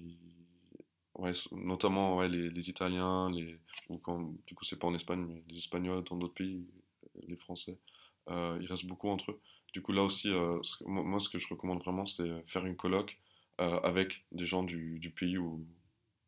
ouais, 1.18 1.32
notamment 1.52 2.16
ouais, 2.16 2.28
les, 2.28 2.50
les, 2.50 2.70
Italiens, 2.70 3.30
les, 3.30 3.58
ou 3.88 3.98
quand, 3.98 4.32
du 4.46 4.54
coup 4.54 4.64
c'est 4.64 4.78
pas 4.78 4.86
en 4.86 4.94
Espagne, 4.94 5.24
mais 5.28 5.42
les 5.48 5.58
Espagnols 5.58 6.04
dans 6.04 6.16
d'autres 6.16 6.34
pays, 6.34 6.66
les 7.26 7.36
Français, 7.36 7.78
euh, 8.30 8.58
ils 8.60 8.66
restent 8.66 8.86
beaucoup 8.86 9.08
entre 9.08 9.32
eux. 9.32 9.40
Du 9.72 9.82
coup 9.82 9.92
là 9.92 10.02
aussi, 10.02 10.30
euh, 10.30 10.60
moi 10.86 11.20
ce 11.20 11.28
que 11.28 11.38
je 11.38 11.48
recommande 11.48 11.82
vraiment 11.82 12.06
c'est 12.06 12.42
faire 12.46 12.64
une 12.66 12.76
colloque 12.76 13.18
euh, 13.60 13.80
avec 13.80 14.24
des 14.32 14.46
gens 14.46 14.62
du, 14.62 15.12
pays 15.16 15.38
où, 15.38 15.66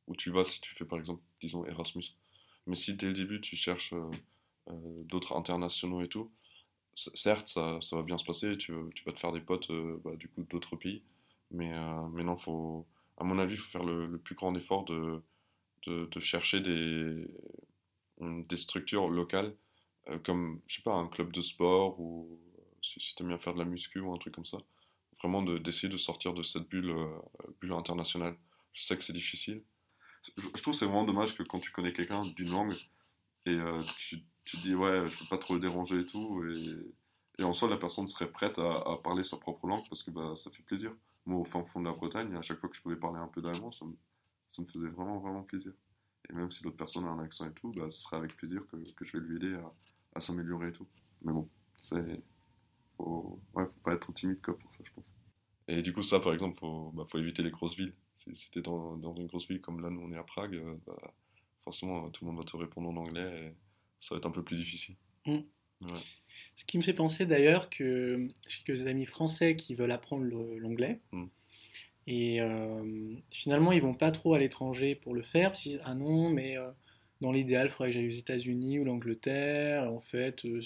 où 0.07 0.17
tu 0.17 0.31
vas 0.31 0.45
si 0.45 0.61
tu 0.61 0.75
fais 0.75 0.85
par 0.85 0.99
exemple, 0.99 1.23
disons 1.41 1.65
Erasmus. 1.67 2.05
Mais 2.67 2.77
si 2.77 2.95
dès 2.95 3.07
le 3.09 3.15
début 3.15 3.41
tu 3.41 3.57
cherches 3.57 3.95
d'autres 5.07 5.37
internationaux 5.37 6.03
et 6.03 6.09
tout, 6.09 6.31
certes 6.95 7.49
ça, 7.49 7.79
ça, 7.81 7.97
va 7.97 8.03
bien 8.03 8.19
se 8.19 8.25
passer, 8.25 8.57
tu, 8.57 8.73
tu 8.95 9.05
vas 9.05 9.13
te 9.13 9.19
faire 9.19 9.33
des 9.33 9.41
potes 9.41 9.73
bah, 10.05 10.17
du 10.17 10.29
coup 10.29 10.43
d'autres 10.45 10.77
pays, 10.77 11.03
mais, 11.51 11.73
mais 12.13 12.23
non, 12.23 12.37
faut 12.37 12.87
à 13.21 13.25
mon 13.25 13.39
avis, 13.39 13.55
il 13.55 13.59
faut 13.59 13.71
faire 13.71 13.85
le, 13.85 14.19
plus 14.19 14.35
grand 14.35 14.55
effort 14.57 14.85
de, 14.87 15.23
de, 15.87 16.21
chercher 16.21 16.61
des, 16.61 17.27
des 18.19 18.57
structures 18.57 19.09
locales, 19.09 19.55
euh, 20.09 20.19
comme, 20.19 20.61
je 20.67 20.77
sais 20.77 20.83
pas, 20.83 20.95
un 20.95 21.07
club 21.07 21.31
de 21.31 21.43
sport, 21.43 22.01
ou 22.01 22.41
si, 22.83 23.15
tu 23.15 23.23
aimes 23.23 23.29
bien 23.29 23.39
faire 23.39 23.55
de 23.55 23.59
la 23.59 23.65
muscu 23.65 24.01
ou 24.01 24.13
un 24.13 24.19
truc 24.19 24.35
comme 24.35 24.45
ça. 24.45 24.59
Vraiment 25.23 25.43
d'essayer 25.43 25.89
de, 25.89 25.99
sortir 25.99 26.33
de 26.35 26.43
cette 26.43 26.69
bulle, 26.69 26.91
euh, 26.91 27.19
bulle 27.61 27.73
internationale. 27.73 28.37
Je 28.73 28.83
sais 28.83 28.97
que 28.97 29.05
c'est 29.05 29.13
difficile. 29.13 29.63
Je, 30.37 30.63
trouve 30.63 30.75
c'est 30.75 30.85
vraiment 30.85 31.05
dommage 31.05 31.37
que 31.37 31.43
quand 31.43 31.61
tu 31.61 31.71
connais 31.71 31.93
quelqu'un 31.93 32.25
d'une 32.25 32.51
langue, 32.51 32.77
et 33.47 33.55
euh, 33.55 33.83
tu, 33.97 34.23
tu, 34.45 34.59
te 34.59 34.63
dis, 34.63 34.75
ouais, 34.75 35.09
je 35.09 35.19
peux 35.19 35.27
pas 35.27 35.39
trop 35.39 35.55
le 35.55 35.61
déranger 35.61 36.01
et 36.01 36.07
tout, 36.07 36.45
et, 36.45 37.43
et 37.43 37.45
en 37.45 37.53
soi, 37.53 37.69
la 37.69 37.79
personne 37.79 38.07
serait 38.07 38.31
prête 38.31 38.59
à, 38.59 38.83
à 38.87 38.97
parler 39.03 39.25
sa 39.25 39.39
propre 39.39 39.67
langue 39.67 39.89
parce 39.89 40.03
que 40.03 40.11
bah, 40.11 40.35
ça 40.37 40.51
fait 40.51 40.63
plaisir 40.63 40.93
moi, 41.27 41.41
au 41.41 41.45
fin 41.45 41.63
fond 41.65 41.81
de 41.81 41.87
la 41.87 41.93
Bretagne, 41.93 42.35
à 42.35 42.43
chaque 42.43 42.59
fois 42.59 42.69
que 42.69 42.77
je 42.77 42.83
pouvais 42.83 42.97
parler 42.97 43.19
un 43.19 43.29
peu 43.29 43.43
d'allemand, 43.43 43.73
ça 43.73 43.85
me, 43.85 43.95
ça 44.49 44.63
me 44.63 44.67
faisait 44.67 44.89
vraiment, 44.89 45.19
vraiment 45.19 45.43
plaisir. 45.43 45.73
Et 46.29 46.33
même 46.33 46.51
si 46.51 46.63
l'autre 46.63 46.77
personne 46.77 47.05
a 47.05 47.09
un 47.09 47.19
accent 47.21 47.47
et 47.47 47.53
tout, 47.53 47.73
bah, 47.73 47.91
ce 47.91 48.01
serait 48.01 48.17
avec 48.17 48.37
plaisir 48.37 48.63
que, 48.71 48.77
que 48.95 49.05
je 49.05 49.17
vais 49.17 49.25
lui 49.25 49.37
aider 49.37 49.55
à, 49.55 49.73
à 50.15 50.21
s'améliorer 50.21 50.69
et 50.69 50.73
tout. 50.73 50.87
Mais 51.23 51.33
bon, 51.33 51.49
c'est. 51.81 52.23
Faut... 53.05 53.41
Ouais, 53.55 53.65
faut 53.65 53.81
pas 53.83 53.95
être 53.95 54.01
trop 54.01 54.13
timide 54.13 54.41
quoi, 54.43 54.59
pour 54.59 54.75
ça, 54.75 54.85
je 54.85 54.93
pense. 54.93 55.13
Et 55.69 55.83
du 55.83 55.93
coup, 55.93 56.03
ça, 56.03 56.21
par 56.21 56.33
exemple, 56.33 56.59
faut, 56.59 56.91
bah, 56.95 57.05
faut 57.09 57.19
éviter 57.19 57.43
les 57.43 57.51
grosses 57.51 57.77
villes. 57.77 57.95
Si, 58.35 58.51
t'es 58.51 58.61
dans, 58.61 58.97
dans, 58.97 59.15
une 59.15 59.27
grosse 59.27 59.49
ville 59.49 59.61
comme 59.61 59.81
là, 59.81 59.89
nous 59.89 60.03
on 60.03 60.13
est 60.13 60.19
à 60.19 60.23
Prague, 60.23 60.55
euh, 60.55 60.77
bah, 60.87 61.15
forcément, 61.65 62.11
tout 62.11 62.25
le 62.25 62.31
monde 62.31 62.39
va 62.39 62.45
te 62.45 62.57
répondre 62.57 62.91
en 62.91 62.97
anglais 62.97 63.47
et 63.47 63.55
ça 64.01 64.15
va 64.15 64.19
être 64.19 64.27
un 64.27 64.31
peu 64.31 64.43
plus 64.43 64.57
difficile. 64.57 64.97
Mmh. 65.27 65.33
Ouais. 65.33 66.01
Ce 66.55 66.65
qui 66.65 66.77
me 66.77 66.83
fait 66.83 66.93
penser 66.93 67.25
d'ailleurs 67.25 67.71
que 67.71 68.29
j'ai 68.49 68.63
quelques 68.65 68.87
amis 68.87 69.07
français 69.07 69.57
qui 69.57 69.75
veulent 69.75 69.93
apprendre 69.93 70.25
l'anglais. 70.59 71.01
Hmm. 71.13 71.27
Et 72.07 72.41
euh, 72.41 73.15
finalement, 73.31 73.73
ils 73.73 73.83
vont 73.83 73.95
pas 73.95 74.11
trop 74.11 74.35
à 74.35 74.39
l'étranger 74.39 74.95
pour 74.95 75.15
le 75.15 75.23
faire. 75.23 75.51
Parce 75.51 75.69
ah 75.85 75.95
non, 75.95 76.31
mais 76.31 76.57
euh, 76.57 76.71
dans 77.21 77.33
l'idéal, 77.33 77.69
il 77.69 77.71
faudrait 77.71 77.89
que 77.89 77.95
j'aille 77.95 78.09
aux 78.09 78.11
États-Unis 78.11 78.79
ou 78.79 78.85
l'Angleterre. 78.85 79.93
En 79.93 80.01
fait, 80.01 80.45
euh, 80.45 80.61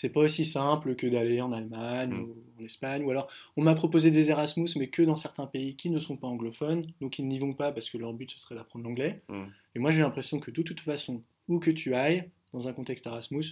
c'est 0.00 0.08
pas 0.08 0.20
aussi 0.20 0.46
simple 0.46 0.96
que 0.96 1.06
d'aller 1.06 1.42
en 1.42 1.52
Allemagne 1.52 2.14
hmm. 2.14 2.22
ou 2.22 2.36
en 2.58 2.64
Espagne. 2.64 3.04
Ou 3.04 3.10
alors, 3.10 3.28
on 3.58 3.62
m'a 3.62 3.74
proposé 3.74 4.10
des 4.10 4.30
Erasmus, 4.30 4.70
mais 4.76 4.88
que 4.88 5.02
dans 5.02 5.14
certains 5.14 5.46
pays 5.46 5.76
qui 5.76 5.90
ne 5.90 6.00
sont 6.00 6.16
pas 6.16 6.26
anglophones. 6.26 6.86
Donc, 7.02 7.18
ils 7.18 7.28
n'y 7.28 7.38
vont 7.38 7.52
pas 7.52 7.70
parce 7.70 7.90
que 7.90 7.98
leur 7.98 8.14
but, 8.14 8.30
ce 8.30 8.38
serait 8.38 8.54
d'apprendre 8.54 8.86
l'anglais. 8.86 9.22
Hmm. 9.28 9.48
Et 9.74 9.78
moi, 9.78 9.90
j'ai 9.90 10.00
l'impression 10.00 10.40
que 10.40 10.50
de 10.50 10.62
toute 10.62 10.80
façon, 10.80 11.22
où 11.48 11.58
que 11.58 11.70
tu 11.70 11.94
ailles, 11.94 12.30
dans 12.54 12.66
un 12.66 12.72
contexte 12.72 13.04
Erasmus, 13.04 13.44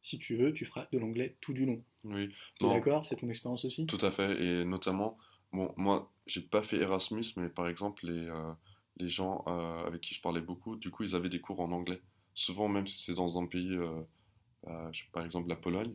si 0.00 0.20
tu 0.20 0.36
veux, 0.36 0.52
tu 0.52 0.64
feras 0.66 0.86
de 0.92 0.98
l'anglais 0.98 1.36
tout 1.40 1.52
du 1.52 1.66
long. 1.66 1.82
Oui. 2.04 2.28
d'accord? 2.60 3.04
C'est 3.04 3.16
ton 3.16 3.28
expérience 3.28 3.64
aussi? 3.64 3.84
Tout 3.86 3.98
à 4.00 4.12
fait. 4.12 4.40
Et 4.40 4.64
notamment, 4.64 5.18
bon, 5.52 5.74
moi, 5.76 6.12
j'ai 6.28 6.42
pas 6.42 6.62
fait 6.62 6.76
Erasmus, 6.76 7.24
mais 7.36 7.48
par 7.48 7.66
exemple, 7.66 8.06
les, 8.06 8.28
euh, 8.28 8.52
les 8.98 9.08
gens 9.08 9.42
euh, 9.48 9.84
avec 9.84 10.02
qui 10.02 10.14
je 10.14 10.22
parlais 10.22 10.42
beaucoup, 10.42 10.76
du 10.76 10.92
coup, 10.92 11.02
ils 11.02 11.16
avaient 11.16 11.28
des 11.28 11.40
cours 11.40 11.58
en 11.58 11.72
anglais. 11.72 12.00
Souvent, 12.34 12.68
même 12.68 12.86
si 12.86 13.02
c'est 13.02 13.16
dans 13.16 13.42
un 13.42 13.46
pays, 13.46 13.74
euh, 13.74 14.00
par 15.12 15.24
exemple 15.24 15.48
la 15.48 15.56
Pologne, 15.56 15.94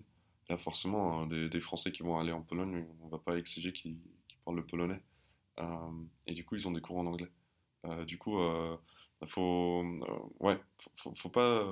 là, 0.49 0.57
forcément, 0.57 1.21
hein, 1.21 1.27
des, 1.27 1.49
des, 1.49 1.61
Français 1.61 1.91
qui 1.91 2.03
vont 2.03 2.19
aller 2.19 2.31
en 2.31 2.41
Pologne, 2.41 2.85
on 3.01 3.07
va 3.07 3.17
pas 3.17 3.37
exiger 3.37 3.73
qu'ils 3.73 3.97
parlent 4.45 4.57
le 4.57 4.65
polonais. 4.65 5.01
et 6.27 6.33
du 6.33 6.45
coup, 6.45 6.55
ils 6.55 6.67
ont 6.67 6.71
des 6.71 6.81
cours 6.81 6.97
en 6.97 7.05
anglais. 7.05 7.29
du 8.07 8.17
coup, 8.17 8.39
il 8.39 9.27
faut, 9.27 9.83
ouais, 10.39 10.59
faut, 10.95 11.13
faut 11.15 11.29
pas 11.29 11.65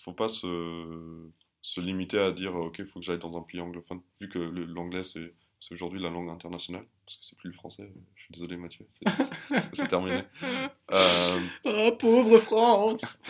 faut 0.00 0.12
pas 0.12 0.28
se, 0.28 1.30
se 1.62 1.80
limiter 1.80 2.18
à 2.18 2.32
dire 2.32 2.54
ok, 2.54 2.76
il 2.78 2.86
faut 2.86 3.00
que 3.00 3.04
j'aille 3.04 3.18
dans 3.18 3.36
un 3.36 3.42
pays 3.42 3.60
anglophone, 3.60 4.00
vu 4.20 4.28
que 4.28 4.38
l'anglais 4.38 5.04
c'est 5.04 5.34
aujourd'hui 5.72 6.00
la 6.00 6.10
langue 6.10 6.30
internationale, 6.30 6.86
parce 7.04 7.18
que 7.18 7.24
c'est 7.24 7.36
plus 7.36 7.50
le 7.50 7.54
français. 7.54 7.92
Je 8.14 8.22
suis 8.22 8.32
désolé 8.32 8.56
Mathieu, 8.56 8.86
c'est 8.92 9.88
terminé. 9.88 10.20
Euh... 10.92 11.38
Oh 11.66 11.92
pauvre 12.00 12.38
France 12.38 13.22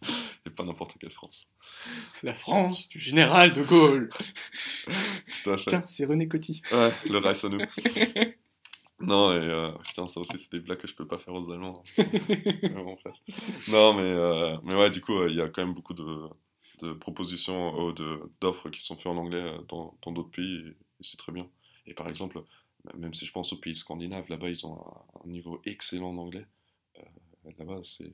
Et 0.46 0.50
pas 0.50 0.62
n'importe 0.62 0.96
quelle 1.00 1.10
France. 1.10 1.48
La 2.22 2.34
France 2.34 2.88
du 2.88 2.98
général 2.98 3.52
de 3.52 3.62
Gaulle. 3.62 4.08
Tout 5.44 5.50
à 5.50 5.58
fait. 5.58 5.64
Tiens, 5.68 5.84
c'est 5.86 6.04
René 6.04 6.28
Coty. 6.28 6.62
Ouais, 6.72 6.90
le 7.08 7.18
Rice 7.18 7.44
à 7.44 7.48
nous. 7.48 7.60
Non, 9.00 9.30
et 9.32 9.36
euh, 9.36 9.70
putain, 9.84 10.08
ça 10.08 10.20
aussi, 10.20 10.36
c'est 10.38 10.50
des 10.50 10.60
blagues 10.60 10.78
que 10.78 10.88
je 10.88 10.94
peux 10.94 11.06
pas 11.06 11.18
faire 11.18 11.34
aux 11.34 11.50
Allemands. 11.52 11.84
non, 13.68 13.94
mais, 13.94 14.10
euh, 14.10 14.56
mais 14.64 14.74
ouais, 14.74 14.90
du 14.90 15.00
coup, 15.00 15.14
euh, 15.14 15.30
il 15.30 15.36
y 15.36 15.40
a 15.40 15.48
quand 15.48 15.64
même 15.64 15.74
beaucoup 15.74 15.94
de, 15.94 16.28
de 16.82 16.92
propositions, 16.94 17.92
d'offres 18.40 18.70
qui 18.70 18.82
sont 18.82 18.96
faites 18.96 19.06
en 19.06 19.16
anglais 19.16 19.52
dans 19.68 19.94
d'autres 20.06 20.30
pays, 20.30 20.66
et, 20.66 20.76
c'est 21.00 21.16
très 21.16 21.30
bien. 21.30 21.48
Et 21.86 21.94
par 21.94 22.08
exemple, 22.08 22.42
même 22.96 23.14
si 23.14 23.24
je 23.24 23.30
pense 23.30 23.52
aux 23.52 23.58
pays 23.58 23.76
scandinaves, 23.76 24.28
là-bas, 24.28 24.50
ils 24.50 24.66
ont 24.66 24.84
un, 25.24 25.28
niveau 25.28 25.60
excellent 25.64 26.10
en 26.10 26.18
anglais. 26.18 26.46
là-bas, 27.56 27.80
c'est 27.84 28.12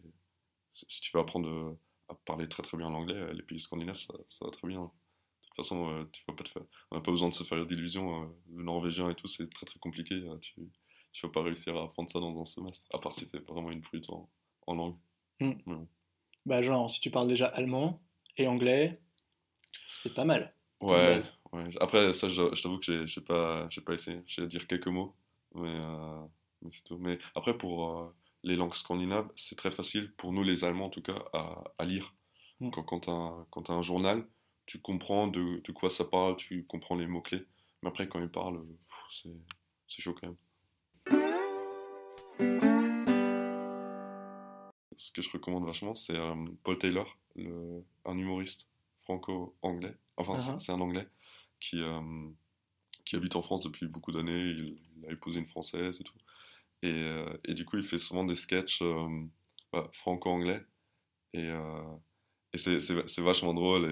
si 0.75 1.01
tu 1.01 1.13
veux 1.15 1.21
apprendre 1.21 1.79
à 2.09 2.15
parler 2.15 2.49
très 2.49 2.63
très 2.63 2.77
bien 2.77 2.91
l'anglais, 2.91 3.33
les 3.33 3.43
pays 3.43 3.61
scandinaves, 3.61 3.99
ça, 3.99 4.15
ça 4.29 4.45
va 4.45 4.51
très 4.51 4.69
bien. 4.69 4.81
De 4.83 5.63
toute 5.63 5.69
façon, 5.69 5.89
euh, 5.89 6.05
tu 6.13 6.23
vas 6.27 6.35
pas 6.35 6.45
te 6.45 6.49
faire... 6.49 6.63
on 6.91 6.97
n'a 6.97 7.03
pas 7.03 7.13
besoin 7.13 7.29
de 7.29 7.35
se 7.35 7.45
faire 7.45 7.65
d'illusions. 7.65 8.23
Euh, 8.23 8.27
le 8.55 8.65
norvégien 8.65 9.09
et 9.11 9.15
tout, 9.15 9.29
c'est 9.29 9.49
très 9.51 9.67
très 9.67 9.79
compliqué. 9.79 10.15
Euh, 10.15 10.37
tu 10.39 10.61
ne 10.61 10.67
vas 11.23 11.29
pas 11.29 11.43
réussir 11.43 11.77
à 11.77 11.85
apprendre 11.85 12.11
ça 12.11 12.19
dans 12.19 12.41
un 12.41 12.45
semestre, 12.45 12.87
à 12.93 12.99
part 12.99 13.15
si 13.15 13.27
tu 13.27 13.37
es 13.37 13.41
vraiment 13.41 13.71
une 13.71 13.81
brute 13.81 14.09
en, 14.11 14.75
langue. 14.75 14.97
Mm. 15.41 15.85
Bah, 16.45 16.61
genre, 16.61 16.91
si 16.91 17.01
tu 17.01 17.11
parles 17.11 17.29
déjà 17.29 17.47
allemand 17.47 18.03
et 18.37 18.49
anglais, 18.49 19.01
c'est 19.93 20.13
pas 20.13 20.25
mal. 20.25 20.55
Ouais, 20.81 21.21
ouais. 21.53 21.71
Après, 21.81 22.13
ça, 22.13 22.29
je, 22.31 22.55
je 22.55 22.63
t'avoue 22.63 22.79
que 22.79 23.07
j'ai 23.07 23.21
pas, 23.21 23.69
pas 23.87 23.95
essayé. 23.95 24.23
J'ai 24.27 24.43
à 24.43 24.47
dire 24.47 24.67
quelques 24.67 24.89
mots, 24.89 25.15
mais, 25.55 25.75
euh, 25.75 26.27
mais 26.63 26.71
c'est 26.73 26.83
tout. 26.83 26.99
Mais 26.99 27.19
après, 27.35 27.57
pour 27.57 27.89
euh, 27.89 28.15
les 28.45 28.57
langues 28.57 28.75
scandinaves, 28.75 29.29
c'est 29.37 29.57
très 29.57 29.71
facile, 29.71 30.13
pour 30.17 30.33
nous 30.33 30.43
les 30.45 30.65
Allemands 30.65 30.87
en 30.87 30.91
tout 30.91 31.03
cas, 31.03 31.25
à, 31.33 31.65
à 31.79 31.85
lire. 31.85 32.15
Mm. 32.61 32.71
Quand, 32.71 32.83
quand 32.85 33.01
tu 33.63 33.71
as, 33.73 33.75
un 33.75 33.83
journal, 33.83 34.27
tu 34.67 34.81
comprends 34.81 35.27
de, 35.27 35.61
de 35.65 35.73
quoi 35.73 35.91
ça 35.91 36.05
parle, 36.05 36.37
tu 36.37 36.65
comprends 36.67 36.95
les 36.95 37.07
mots-clés. 37.07 37.45
Mais 37.83 37.89
après, 37.89 38.09
quand 38.09 38.21
ils 38.21 38.29
parlent, 38.31 38.63
c'est 39.11 39.33
chaud 40.03 40.15
quand 40.15 40.29
même. 40.29 40.37
Ce 44.97 45.11
que 45.13 45.23
je 45.23 45.31
recommande 45.31 45.65
vachement, 45.67 45.95
c'est 45.95 46.17
euh, 46.17 46.35
Paul 46.63 46.79
Taylor, 46.79 47.19
le- 47.37 47.85
un 48.05 48.17
humoriste 48.17 48.69
franco-anglais. 49.05 49.95
Enfin, 50.17 50.39
c'est- 50.39 50.53
Uh-huh. 50.53 50.61
c'est 50.61 50.73
un 50.73 50.81
anglais 50.81 51.09
qui, 51.61 51.81
euh, 51.81 52.01
qui 53.05 53.17
habite 53.17 53.37
en 53.37 53.43
France 53.43 53.63
depuis 53.63 53.87
beaucoup 53.87 54.13
d'années. 54.13 54.39
Il, 54.51 54.79
il 54.99 55.07
a 55.07 55.13
épousé 55.13 55.41
une 55.41 55.47
française 55.47 56.01
et 56.01 56.05
tout. 56.05 56.15
Et, 56.85 57.03
euh, 57.03 57.25
et 57.47 57.55
du 57.55 57.65
coup, 57.65 57.79
il 57.79 57.85
fait 57.87 57.99
souvent 57.99 58.25
des 58.25 58.37
sketchs 58.37 58.83
euh, 58.83 59.09
bah, 59.73 59.89
franco-anglais. 59.93 60.63
Et, 61.35 61.49
euh, 61.49 61.83
c'est- 62.55 63.21
vachement 63.23 63.55
drôle. 63.55 63.87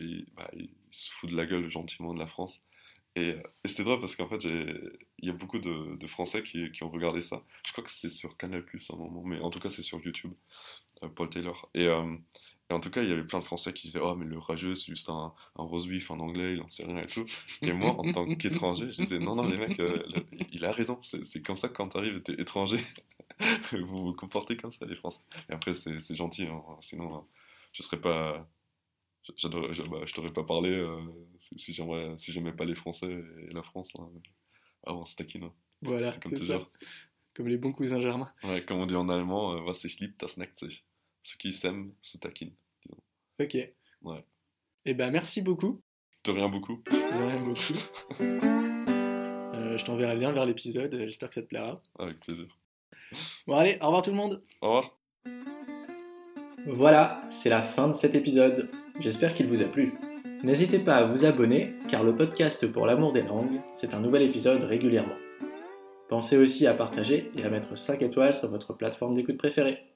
Et, 0.00 0.26
bah, 0.34 0.50
il 0.54 0.70
se 0.90 1.10
fout 1.12 1.30
de 1.30 1.36
la 1.36 1.46
gueule 1.46 1.70
gentiment 1.70 2.14
de 2.14 2.18
la 2.18 2.26
France. 2.26 2.62
Et, 3.16 3.30
et 3.64 3.68
c'était 3.68 3.84
drôle 3.84 4.00
parce 4.00 4.16
qu'en 4.16 4.28
fait, 4.28 4.44
il 4.44 4.98
y 5.28 5.30
a 5.30 5.32
beaucoup 5.34 5.58
de, 5.58 6.06
Français 6.06 6.42
qui, 6.42 6.70
ont 6.82 6.90
regardé 6.90 7.22
ça. 7.22 7.44
Je 7.66 7.72
crois 7.72 7.84
que 7.84 7.90
c'était 7.90 8.10
sur 8.10 8.36
Canal 8.38 8.64
Plus 8.64 8.90
à 8.90 8.94
un 8.94 8.98
moment, 8.98 9.22
mais 9.24 9.40
en 9.40 9.50
tout 9.50 9.60
cas, 9.60 9.70
c'est 9.70 9.82
sur 9.82 10.00
YouTube, 10.00 10.32
Paul 11.16 11.30
Taylor. 11.30 11.70
Et, 11.74 11.88
et 12.70 12.74
en 12.74 12.80
tout 12.80 12.90
cas, 12.90 13.02
il 13.02 13.08
y 13.08 13.12
avait 13.12 13.24
plein 13.24 13.38
de 13.38 13.44
Français 13.44 13.72
qui 13.72 13.86
disaient 13.88 14.00
Oh, 14.02 14.14
mais 14.14 14.26
le 14.26 14.38
rageux, 14.38 14.74
c'est 14.74 14.86
juste 14.92 15.08
un, 15.08 15.32
un 15.56 15.62
rose 15.62 15.86
beef 15.88 16.10
en 16.10 16.18
anglais, 16.20 16.54
il 16.54 16.60
en 16.60 16.68
sait 16.68 16.84
rien 16.84 16.98
et 17.02 17.06
tout. 17.06 17.24
Et 17.62 17.72
moi, 17.72 17.92
en 17.98 18.12
tant 18.12 18.26
qu'étranger, 18.26 18.92
je 18.92 19.02
disais 19.02 19.18
Non, 19.18 19.34
non, 19.36 19.48
les 19.48 19.58
mecs, 19.58 19.80
euh, 19.80 20.02
le- 20.14 20.26
il 20.52 20.64
a 20.64 20.72
raison. 20.72 20.98
C'est 21.02 21.24
c'est 21.24 21.42
comme 21.42 21.56
ça 21.56 21.68
que 21.68 21.74
quand 21.74 21.88
t'arrives 21.88 22.20
t'es 22.22 22.34
étranger, 22.34 22.80
vous 23.72 24.04
vous 24.06 24.12
comportez 24.12 24.56
comme 24.56 24.72
ça, 24.72 24.84
les 24.86 24.96
Français. 24.96 25.20
Et 25.48 25.52
après, 25.54 25.74
c'est 25.74 25.98
c'est 26.00 26.16
gentil, 26.16 26.46
hein. 26.46 26.62
sinon, 26.80 27.16
euh, 27.16 27.20
je 27.72 27.82
serais 27.82 28.00
pas. 28.00 28.46
Je, 29.36 29.48
bah, 29.82 29.98
je 30.06 30.14
t'aurais 30.14 30.32
pas 30.32 30.44
parlé 30.44 30.70
euh, 30.70 31.00
si, 31.40 31.74
j'aimerais 31.74 32.16
si 32.16 32.32
j'aimais 32.32 32.52
pas 32.52 32.64
les 32.64 32.74
Français 32.74 33.22
et 33.48 33.52
la 33.52 33.62
France. 33.62 33.92
hein. 33.98 34.08
Ah, 34.86 34.94
taquine. 35.16 35.44
hein. 35.44 35.52
Voilà, 35.82 36.08
c'est 36.08 36.22
comme 36.22 36.32
ça. 36.32 36.38
toujours. 36.38 36.70
Comme 37.34 37.48
les 37.48 37.58
bons 37.58 37.72
cousins 37.72 38.00
germains. 38.00 38.32
Ouais, 38.42 38.64
comme 38.64 38.78
on 38.80 38.86
dit 38.86 38.96
en 38.96 39.08
allemand, 39.08 39.54
was 39.64 39.74
sich 39.74 40.00
liebt, 40.00 40.20
das 40.20 40.36
neckt 40.38 40.58
sich. 40.58 40.84
Ceux 41.28 41.36
qui 41.36 41.52
s'aiment 41.52 41.92
se 42.00 42.16
taquinent. 42.16 42.54
Ok. 43.38 43.54
Ouais. 44.00 44.24
Et 44.86 44.94
ben 44.94 45.10
merci 45.10 45.42
beaucoup. 45.42 45.82
De 46.24 46.30
rien 46.30 46.48
beaucoup. 46.48 46.82
De 46.90 47.26
rien 47.26 47.40
beaucoup. 47.40 47.74
Euh, 49.54 49.76
je 49.76 49.84
t'enverrai 49.84 50.14
le 50.14 50.20
lien 50.20 50.30
vers 50.30 50.46
l'épisode, 50.46 50.94
euh, 50.94 51.04
j'espère 51.06 51.28
que 51.28 51.34
ça 51.34 51.42
te 51.42 51.48
plaira. 51.48 51.82
Avec 51.98 52.20
plaisir. 52.20 52.46
Bon 53.46 53.56
allez, 53.56 53.76
au 53.80 53.86
revoir 53.86 54.02
tout 54.02 54.10
le 54.10 54.16
monde 54.16 54.42
Au 54.60 54.68
revoir. 54.68 54.98
Voilà, 56.66 57.22
c'est 57.28 57.48
la 57.48 57.62
fin 57.62 57.88
de 57.88 57.92
cet 57.92 58.14
épisode. 58.14 58.70
J'espère 59.00 59.34
qu'il 59.34 59.48
vous 59.48 59.60
a 59.60 59.64
plu. 59.64 59.94
N'hésitez 60.44 60.78
pas 60.78 60.96
à 60.96 61.06
vous 61.06 61.24
abonner, 61.24 61.74
car 61.90 62.04
le 62.04 62.14
podcast 62.14 62.70
pour 62.72 62.86
l'amour 62.86 63.12
des 63.12 63.22
langues, 63.22 63.60
c'est 63.76 63.94
un 63.94 64.00
nouvel 64.00 64.22
épisode 64.22 64.62
régulièrement. 64.62 65.16
Pensez 66.08 66.36
aussi 66.36 66.66
à 66.68 66.74
partager 66.74 67.32
et 67.36 67.42
à 67.42 67.50
mettre 67.50 67.76
5 67.76 68.00
étoiles 68.02 68.36
sur 68.36 68.48
votre 68.48 68.74
plateforme 68.74 69.14
d'écoute 69.14 69.38
préférée. 69.38 69.88